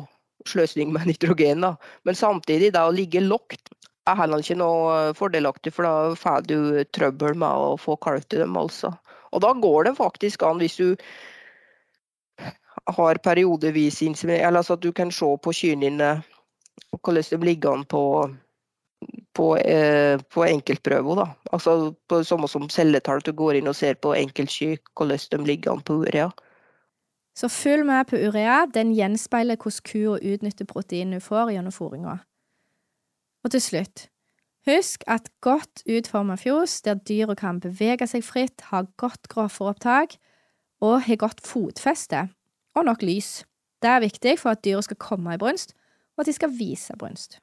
[0.48, 1.66] sløsing med nitrogen.
[1.66, 1.76] Da.
[2.08, 3.72] Men samtidig, det å ligge lågt
[4.06, 6.58] er heller ikke noe fordelaktig, for da får du
[6.94, 8.58] trøbbel med å få kalv til dem.
[8.58, 8.94] altså.
[9.34, 10.94] Og da går det faktisk an, hvis du
[12.96, 16.10] har periodevis eller altså at du kan se på kyrne dine
[17.02, 18.02] hvordan de ligger an på
[19.36, 21.26] på, eh, på enkeltprøver.
[21.54, 25.72] Altså på samme som celletall, du går inn og ser på enkeltsky hvordan de ligger
[25.76, 26.30] an på urea.
[27.36, 28.66] Så følg med på urea.
[28.66, 32.18] Den gjenspeiler hvordan kua utnytter proteinet hun får gjennom fôringa.
[33.44, 34.08] Og til slutt,
[34.66, 40.16] husk at godt utforma fjos, der dyra kan bevege seg fritt, har godt grovfòropptak
[40.82, 42.30] og har godt fotfeste,
[42.76, 43.46] og nok lys.
[43.82, 45.76] Det er viktig for at dyra skal komme i brunst,
[46.18, 47.40] og at de skal vise brunst.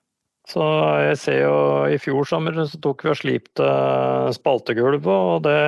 [0.49, 0.63] Så
[1.05, 3.67] jeg ser jo i fjor sommer så tok vi og slipte
[4.35, 5.59] spaltegulvet, og det,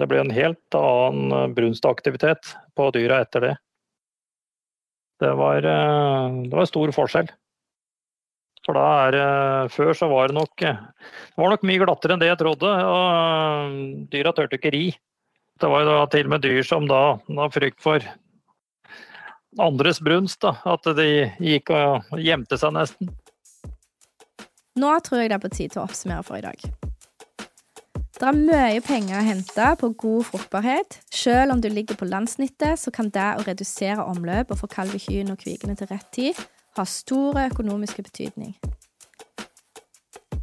[0.00, 3.54] det ble en helt annen brunstaktivitet på dyra etter det.
[5.20, 7.28] Det var, det var stor forskjell.
[8.66, 12.32] For da er Før så var det nok Det var nok mye glattere enn det
[12.32, 14.86] jeg trodde, og dyra turte ikke ri.
[15.60, 18.04] Det var jo til og med dyr som da av frykt for
[19.62, 23.14] andres brunst, da, at de gikk og gjemte seg nesten.
[24.76, 26.66] Nå tror jeg det er på tide å oppsummere for i dag.
[28.16, 31.00] Det er mye penger å hente på god fruktbarhet.
[31.12, 35.36] Selv om du ligger på landsnittet, så kan det å redusere omløp og få kalvekyrne
[35.36, 36.46] og kvigene til rett tid
[36.76, 38.54] ha stor økonomisk betydning.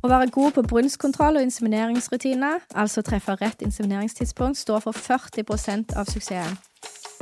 [0.04, 6.10] Å være god på brunstkontroll og insemineringsrutiner, altså treffe rett insemineringstidspunkt, står for 40 av
[6.12, 6.58] suksessen.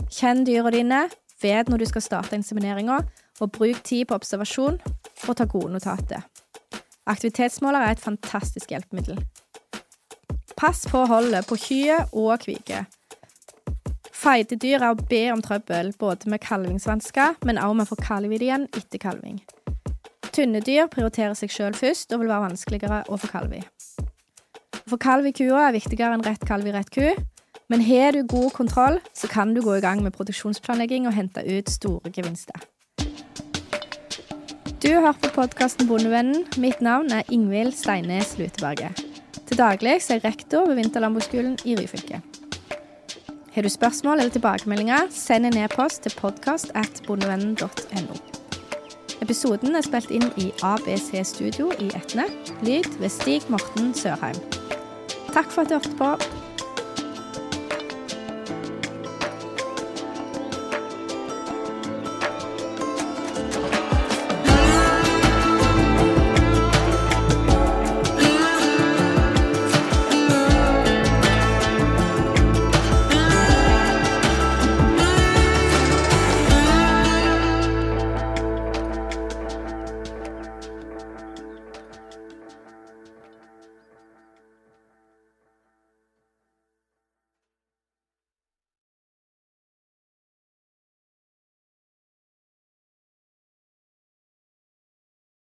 [0.09, 1.03] Kjenn dyra dine,
[1.43, 3.03] vet når du skal starte insemineringa,
[3.41, 6.25] og bruk tid på observasjon og ta gode notater.
[7.09, 9.17] Aktivitetsmåler er et fantastisk hjelpemiddel.
[10.57, 12.83] Pass på holdet på kyet og kvike.
[14.21, 17.97] Feite dyr er å be om trøbbel både med kalvingsvansker, men også med å få
[18.03, 19.39] kalv igjen etter kalving.
[20.31, 23.63] Tynne dyr prioriterer seg sjøl først og vil være vanskeligere å få kalv i.
[24.77, 27.07] Å få kalv i kua er viktigere enn rett kalv i rett ku,
[27.71, 31.41] men har du god kontroll, så kan du gå i gang med produksjonsplanlegging og hente
[31.47, 32.61] ut store gevinster.
[34.81, 36.47] Du hører på podkasten Bondevennen.
[36.57, 39.03] Mitt navn er Ingvild Steines Luteberget.
[39.45, 42.21] Til daglig er jeg rektor ved Vinterlandbruksskolen i Ryfylke.
[43.53, 46.73] Har du spørsmål eller tilbakemeldinger, send en e-post til podkast.
[49.21, 52.25] Episoden er spilt inn i ABC Studio i Etne.
[52.65, 54.41] Lyd ved Stig Morten Sørheim.
[55.29, 56.15] Takk for at du hørte på.